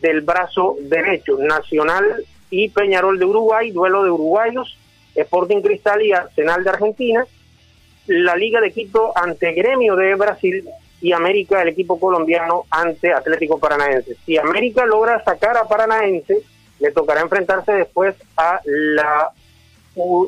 [0.01, 1.37] del brazo derecho.
[1.37, 4.77] Nacional y Peñarol de Uruguay, duelo de uruguayos,
[5.13, 7.25] Sporting Cristal y Arsenal de Argentina,
[8.07, 10.67] la Liga de Quito ante Gremio de Brasil
[11.01, 14.15] y América, el equipo colombiano, ante Atlético Paranaense.
[14.25, 16.41] Si América logra sacar a Paranaense,
[16.79, 19.31] le tocará enfrentarse después a la,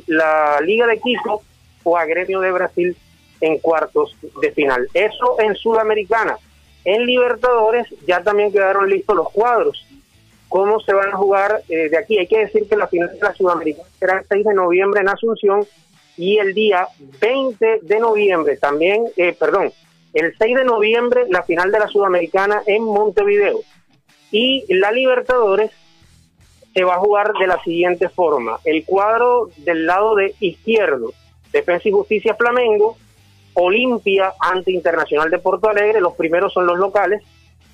[0.08, 1.42] la Liga de Quito
[1.84, 2.98] o a Gremio de Brasil
[3.42, 4.88] en cuartos de final.
[4.94, 6.38] Eso en Sudamericana.
[6.86, 9.86] En Libertadores ya también quedaron listos los cuadros.
[10.50, 12.18] ¿Cómo se van a jugar eh, de aquí?
[12.18, 15.10] Hay que decir que la final de la Sudamericana será el 6 de noviembre en
[15.10, 15.66] Asunción
[16.18, 16.88] y el día
[17.20, 19.72] 20 de noviembre también, eh, perdón,
[20.14, 23.62] el 6 de noviembre la final de la Sudamericana en Montevideo.
[24.32, 25.72] Y la Libertadores
[26.74, 28.60] se va a jugar de la siguiente forma.
[28.64, 31.14] El cuadro del lado de izquierdo,
[31.52, 32.98] Defensa y Justicia Flamengo,
[33.54, 37.22] Olimpia ante Internacional de Porto Alegre, los primeros son los locales,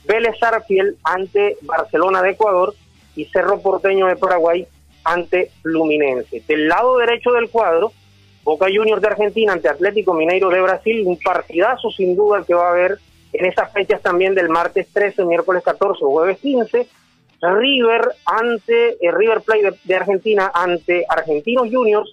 [0.05, 2.73] Vélez Arfiel ante Barcelona de Ecuador
[3.15, 4.67] y Cerro Porteño de Paraguay
[5.03, 6.43] ante Fluminense.
[6.47, 7.93] Del lado derecho del cuadro,
[8.49, 12.69] Boca Juniors de Argentina ante Atlético Mineiro de Brasil, un partidazo sin duda que va
[12.69, 12.97] a haber
[13.31, 16.87] en esas fechas también del martes 13, miércoles 14 o jueves 15.
[17.41, 22.11] River ante eh, River Plate de, Argentina ante Argentinos Juniors,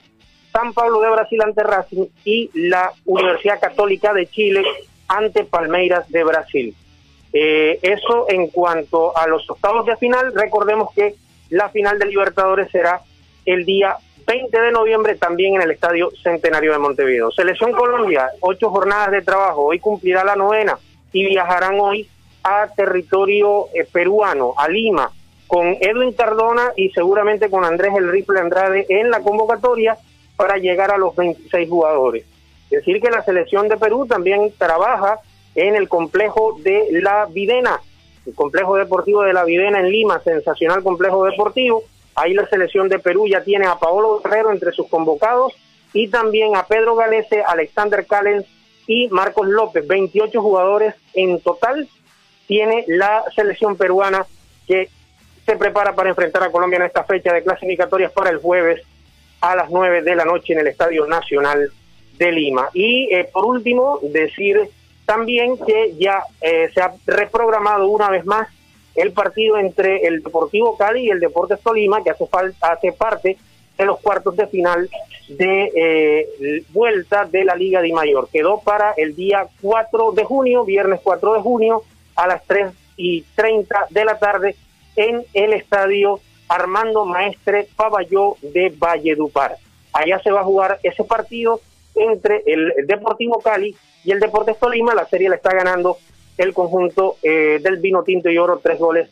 [0.53, 4.63] San Pablo de Brasil ante Racing y la Universidad Católica de Chile
[5.09, 6.77] ante Palmeiras de Brasil.
[7.33, 11.15] Eh, eso en cuanto a los octavos de final, recordemos que
[11.49, 13.01] la final de Libertadores será
[13.47, 13.97] el día
[14.27, 17.31] 20 de noviembre también en el Estadio Centenario de Montevideo.
[17.31, 20.79] Selección Colombia, ocho jornadas de trabajo, hoy cumplirá la novena
[21.13, 22.09] y viajarán hoy
[22.43, 25.13] a territorio eh, peruano, a Lima,
[25.47, 29.97] con Edwin Cardona y seguramente con Andrés El Rifle Andrade en la convocatoria
[30.35, 32.25] para llegar a los 26 jugadores.
[32.65, 35.21] Es decir, que la selección de Perú también trabaja
[35.55, 37.81] en el complejo de la Videna,
[38.27, 41.85] el complejo deportivo de la Videna en Lima, sensacional complejo deportivo,
[42.17, 45.53] Ahí la selección de Perú ya tiene a Paolo Guerrero entre sus convocados
[45.93, 48.47] y también a Pedro Galese, Alexander Callens
[48.87, 49.87] y Marcos López.
[49.87, 51.87] 28 jugadores en total
[52.47, 54.27] tiene la selección peruana
[54.67, 54.89] que
[55.45, 58.83] se prepara para enfrentar a Colombia en esta fecha de clasificatorias para el jueves
[59.41, 61.71] a las 9 de la noche en el Estadio Nacional
[62.19, 62.69] de Lima.
[62.73, 64.69] Y eh, por último, decir
[65.05, 68.49] también que ya eh, se ha reprogramado una vez más
[68.97, 73.37] el partido entre el Deportivo Cali y el Deportes Tolima, que hace, falta, hace parte
[73.77, 74.89] de los cuartos de final
[75.29, 78.29] de eh, vuelta de la Liga de Mayor.
[78.31, 81.83] Quedó para el día 4 de junio, viernes 4 de junio,
[82.15, 84.57] a las 3 y 30 de la tarde
[84.97, 89.57] en el estadio Armando Maestre Paballó de Valledupar.
[89.93, 91.61] Allá se va a jugar ese partido
[91.95, 94.95] entre el Deportivo Cali y el Deportes Tolima.
[94.95, 95.99] La serie la está ganando
[96.39, 99.09] el conjunto eh, del Vino Tinto y Oro tres goles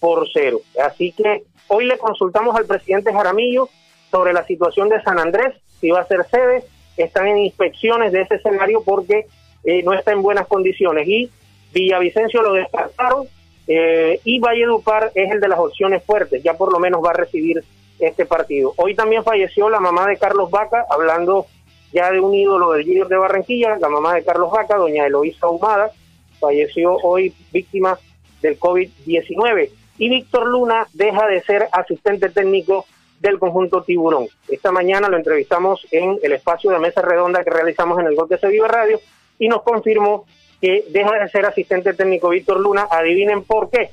[0.00, 0.60] por cero.
[0.84, 3.68] Así que hoy le consultamos al presidente Jaramillo
[4.10, 6.64] sobre la situación de San Andrés, si va a ser sede,
[6.96, 9.26] están en inspecciones de ese escenario porque
[9.64, 11.30] eh, no está en buenas condiciones y
[11.72, 13.26] Villavicencio lo descartaron
[13.66, 17.14] eh, y Valledupar es el de las opciones fuertes, ya por lo menos va a
[17.14, 17.62] recibir
[17.98, 18.72] este partido.
[18.76, 21.46] Hoy también falleció la mamá de Carlos Vaca, hablando
[21.92, 25.48] ya de un ídolo del Junior de Barranquilla, la mamá de Carlos Vaca, doña Eloísa
[25.48, 25.90] Humada,
[26.38, 27.98] falleció hoy víctima
[28.40, 29.70] del COVID-19.
[29.98, 32.86] Y Víctor Luna deja de ser asistente técnico
[33.20, 34.28] del conjunto Tiburón.
[34.48, 38.28] Esta mañana lo entrevistamos en el espacio de mesa redonda que realizamos en el Gol
[38.28, 39.00] de Sevilla Radio
[39.38, 40.24] y nos confirmó
[40.60, 42.86] que deja de ser asistente técnico Víctor Luna.
[42.90, 43.90] Adivinen por qué.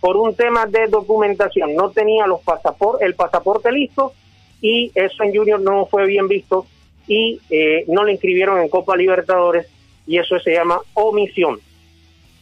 [0.00, 1.74] Por un tema de documentación.
[1.74, 4.12] No tenía los pasaportes, el pasaporte listo
[4.60, 6.66] y eso en Junior no fue bien visto
[7.06, 9.66] y eh, no le inscribieron en Copa Libertadores
[10.10, 11.60] y eso se llama omisión.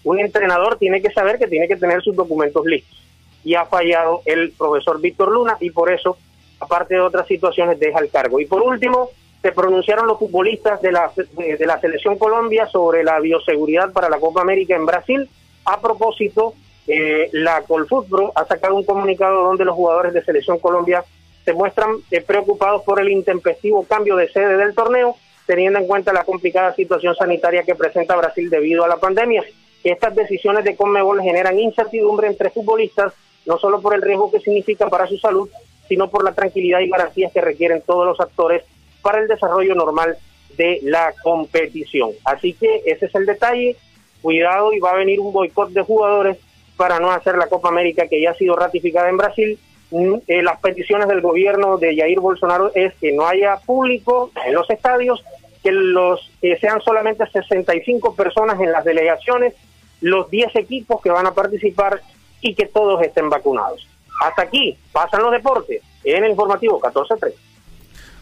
[0.02, 2.98] Un entrenador tiene que saber que tiene que tener sus documentos listos
[3.44, 6.16] y ha fallado el profesor Víctor Luna y por eso,
[6.60, 8.40] aparte de otras situaciones, deja el cargo.
[8.40, 9.10] Y por último,
[9.42, 14.18] se pronunciaron los futbolistas de la, de, la selección Colombia sobre la bioseguridad para la
[14.18, 15.28] Copa América en Brasil.
[15.66, 16.54] A propósito,
[16.86, 21.04] eh, la Colfutbro ha sacado un comunicado donde los jugadores de selección Colombia
[21.44, 25.16] se muestran eh, preocupados por el intempestivo cambio de sede del torneo
[25.48, 29.42] teniendo en cuenta la complicada situación sanitaria que presenta Brasil debido a la pandemia.
[29.82, 33.14] Estas decisiones de Conmebol generan incertidumbre entre futbolistas,
[33.46, 35.48] no solo por el riesgo que significa para su salud,
[35.88, 38.62] sino por la tranquilidad y garantías que requieren todos los actores
[39.00, 40.18] para el desarrollo normal
[40.58, 42.10] de la competición.
[42.26, 43.74] Así que ese es el detalle.
[44.20, 46.36] Cuidado y va a venir un boicot de jugadores
[46.76, 49.58] para no hacer la Copa América que ya ha sido ratificada en Brasil.
[49.90, 54.54] Mm, eh, las peticiones del gobierno de Jair Bolsonaro es que no haya público en
[54.54, 55.24] los estadios,
[55.62, 56.30] que los
[56.60, 59.54] sean solamente 65 personas en las delegaciones,
[60.00, 62.00] los 10 equipos que van a participar
[62.40, 63.88] y que todos estén vacunados.
[64.20, 67.32] Hasta aquí pasan los deportes en el informativo 14.3.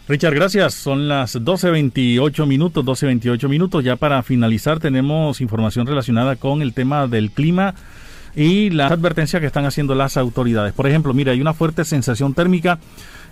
[0.08, 0.74] Richard, gracias.
[0.74, 3.82] Son las 12.28 minutos, 12.28 minutos.
[3.82, 7.74] Ya para finalizar tenemos información relacionada con el tema del clima
[8.36, 10.74] y las advertencias que están haciendo las autoridades.
[10.74, 12.78] Por ejemplo, mira, hay una fuerte sensación térmica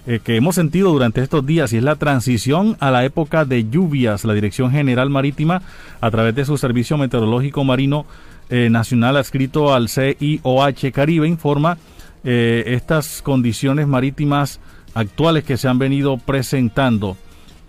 [0.07, 3.69] eh, que hemos sentido durante estos días y es la transición a la época de
[3.69, 4.25] lluvias.
[4.25, 5.63] La Dirección General Marítima,
[6.01, 8.07] a través de su Servicio Meteorológico Marino
[8.51, 11.79] eh, Nacional adscrito al CIOH Caribe, informa
[12.25, 14.61] eh, estas condiciones marítimas
[14.95, 17.17] actuales que se han venido presentando.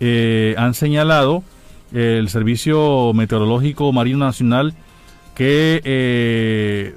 [0.00, 1.42] Eh, han señalado
[1.92, 4.74] el Servicio Meteorológico Marino Nacional
[5.34, 6.94] que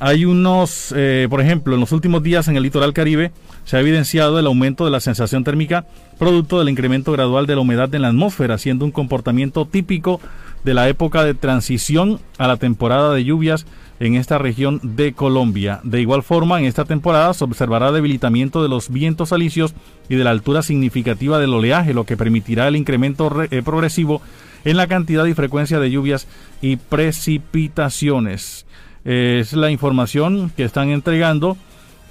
[0.00, 0.94] hay unos,
[1.28, 3.32] por ejemplo, en los últimos días en el litoral caribe
[3.64, 5.86] se ha evidenciado el aumento de la sensación térmica
[6.18, 10.20] producto del incremento gradual de la humedad en la atmósfera, siendo un comportamiento típico
[10.64, 13.66] de la época de transición a la temporada de lluvias
[14.00, 15.80] en esta región de Colombia.
[15.82, 19.74] De igual forma, en esta temporada se observará debilitamiento de los vientos alisios
[20.08, 24.20] y de la altura significativa del oleaje, lo que permitirá el incremento eh, progresivo
[24.64, 26.26] en la cantidad y frecuencia de lluvias
[26.60, 28.66] y precipitaciones.
[29.04, 31.56] Es la información que están entregando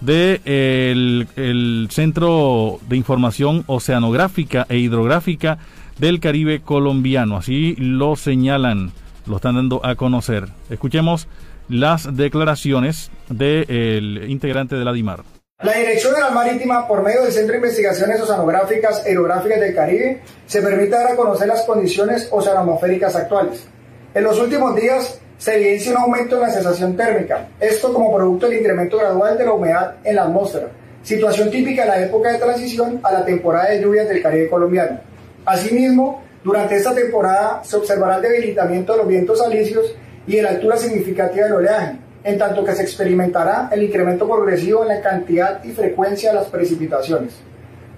[0.02, 5.58] del de el Centro de Información Oceanográfica e Hidrográfica
[5.98, 7.38] del Caribe colombiano.
[7.38, 8.92] Así lo señalan,
[9.26, 10.48] lo están dando a conocer.
[10.70, 11.28] Escuchemos
[11.68, 15.24] las declaraciones del integrante de la DIMAR.
[15.62, 19.76] La Dirección de la Marítima, por medio del Centro de Investigaciones Oceanográficas e Hidrográficas del
[19.76, 23.68] Caribe, se permite dar a conocer las condiciones oceanomosféricas actuales.
[24.14, 28.48] En los últimos días se evidencia un aumento en la sensación térmica, esto como producto
[28.48, 30.68] del incremento gradual de la humedad en la atmósfera,
[31.02, 35.00] situación típica de la época de transición a la temporada de lluvias del Caribe colombiano.
[35.46, 39.96] Asimismo, durante esta temporada se observará el debilitamiento de los vientos alisios
[40.28, 44.82] y de la altura significativa del oleaje, en tanto que se experimentará el incremento progresivo
[44.82, 47.36] en la cantidad y frecuencia de las precipitaciones.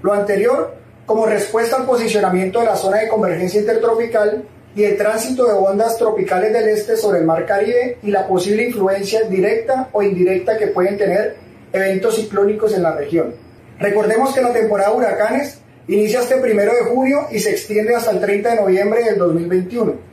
[0.04, 0.76] Lo anterior,
[1.08, 4.44] como respuesta al posicionamiento de la zona de convergencia intertropical
[4.76, 8.64] y el tránsito de ondas tropicales del este sobre el mar Caribe y la posible
[8.64, 11.36] influencia directa o indirecta que pueden tener
[11.74, 13.34] eventos ciclónicos en la región.
[13.80, 18.12] Recordemos que la temporada de huracanes inicia este primero de junio y se extiende hasta
[18.12, 20.12] el 30 de noviembre del 2021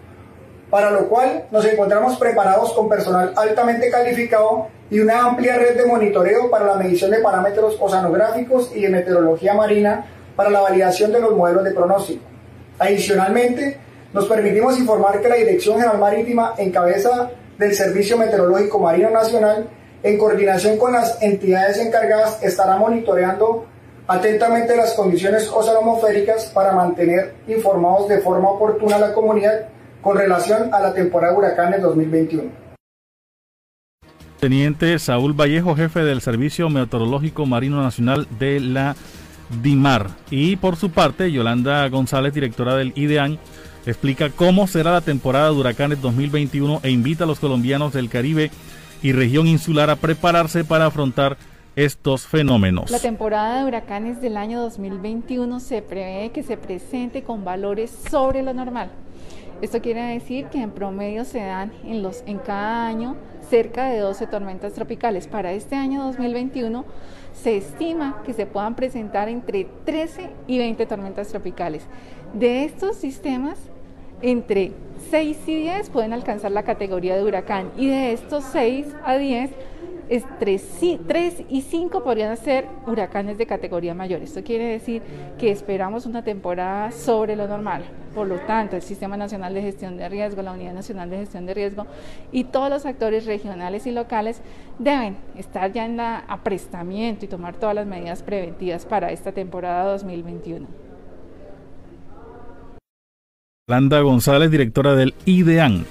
[0.71, 5.87] para lo cual nos encontramos preparados con personal altamente calificado y una amplia red de
[5.87, 10.07] monitoreo para la medición de parámetros oceanográficos y de meteorología marina
[10.37, 12.23] para la validación de los modelos de pronóstico.
[12.79, 13.79] Adicionalmente,
[14.13, 19.69] nos permitimos informar que la Dirección General Marítima, en cabeza del Servicio Meteorológico Marino Nacional,
[20.03, 23.67] en coordinación con las entidades encargadas, estará monitoreando
[24.07, 29.69] atentamente las condiciones oceanoféricas para mantener informados de forma oportuna a la comunidad
[30.01, 32.69] con relación a la temporada de huracanes 2021.
[34.41, 38.95] Teniente Saúl Vallejo, jefe del Servicio Meteorológico Marino Nacional de la
[39.63, 40.07] DIMAR.
[40.31, 43.39] Y por su parte, Yolanda González, directora del IDEAN,
[43.91, 48.51] explica cómo será la temporada de huracanes 2021 e invita a los colombianos del Caribe
[49.03, 51.37] y región insular a prepararse para afrontar
[51.77, 52.91] estos fenómenos.
[52.91, 58.43] La temporada de huracanes del año 2021 se prevé que se presente con valores sobre
[58.43, 58.91] lo normal.
[59.63, 63.17] Esto quiere decir que en promedio se dan en, los, en cada año
[63.49, 65.27] cerca de 12 tormentas tropicales.
[65.27, 66.85] Para este año 2021
[67.33, 71.85] se estima que se puedan presentar entre 13 y 20 tormentas tropicales.
[72.35, 73.59] De estos sistemas,
[74.23, 74.73] entre
[75.11, 79.51] 6 y 10 pueden alcanzar la categoría de huracán y de estos 6 a 10
[80.09, 80.59] entre
[81.07, 84.23] 3 y 5 podrían ser huracanes de categoría mayor.
[84.23, 85.03] Esto quiere decir
[85.39, 87.85] que esperamos una temporada sobre lo normal.
[88.15, 91.47] Por lo tanto, el Sistema Nacional de Gestión de Riesgo, la Unidad Nacional de Gestión
[91.47, 91.87] de Riesgo
[92.33, 94.41] y todos los actores regionales y locales
[94.79, 99.93] deben estar ya en la aprestamiento y tomar todas las medidas preventivas para esta temporada
[99.93, 100.88] 2021.
[103.69, 105.85] Landa González, directora del IDEAN.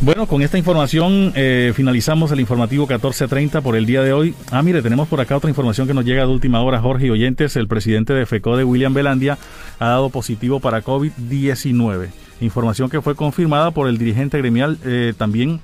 [0.00, 4.34] Bueno, con esta información eh, finalizamos el informativo 1430 por el día de hoy.
[4.50, 6.80] Ah, mire, tenemos por acá otra información que nos llega de última hora.
[6.80, 9.36] Jorge Oyentes, el presidente de FECODE, William Belandia,
[9.78, 12.08] ha dado positivo para COVID-19.
[12.40, 15.60] Información que fue confirmada por el dirigente gremial eh, también,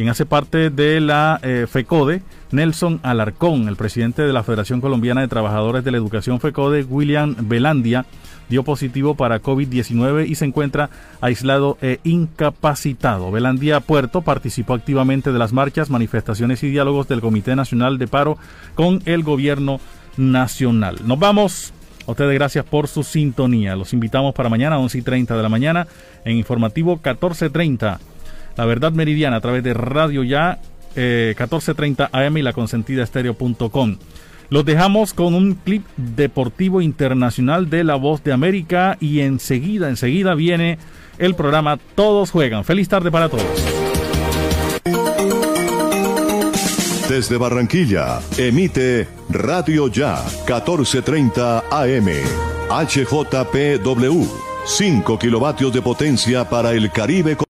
[0.00, 2.22] quien hace parte de la eh, FECODE,
[2.52, 7.36] Nelson Alarcón, el presidente de la Federación Colombiana de Trabajadores de la Educación FECODE, William
[7.38, 8.06] Belandia
[8.48, 10.88] dio positivo para COVID-19 y se encuentra
[11.20, 13.30] aislado e incapacitado.
[13.30, 18.38] Belandía Puerto participó activamente de las marchas, manifestaciones y diálogos del Comité Nacional de Paro
[18.74, 19.80] con el gobierno
[20.16, 20.96] nacional.
[21.04, 21.74] Nos vamos.
[22.06, 23.76] A ustedes gracias por su sintonía.
[23.76, 25.86] Los invitamos para mañana a 11 y 30 de la mañana
[26.24, 28.00] en informativo 1430.
[28.56, 30.58] La verdad meridiana a través de Radio Ya
[30.96, 33.96] 1430 eh, AM y la consentida estéreo.com.
[34.50, 40.34] Los dejamos con un clip deportivo internacional de La Voz de América y enseguida, enseguida
[40.34, 40.78] viene
[41.18, 42.64] el programa Todos Juegan.
[42.64, 43.44] Feliz tarde para todos.
[47.08, 52.08] Desde Barranquilla, emite Radio Ya 1430 AM.
[52.70, 54.28] HJPW,
[54.64, 57.36] 5 kilovatios de potencia para el Caribe.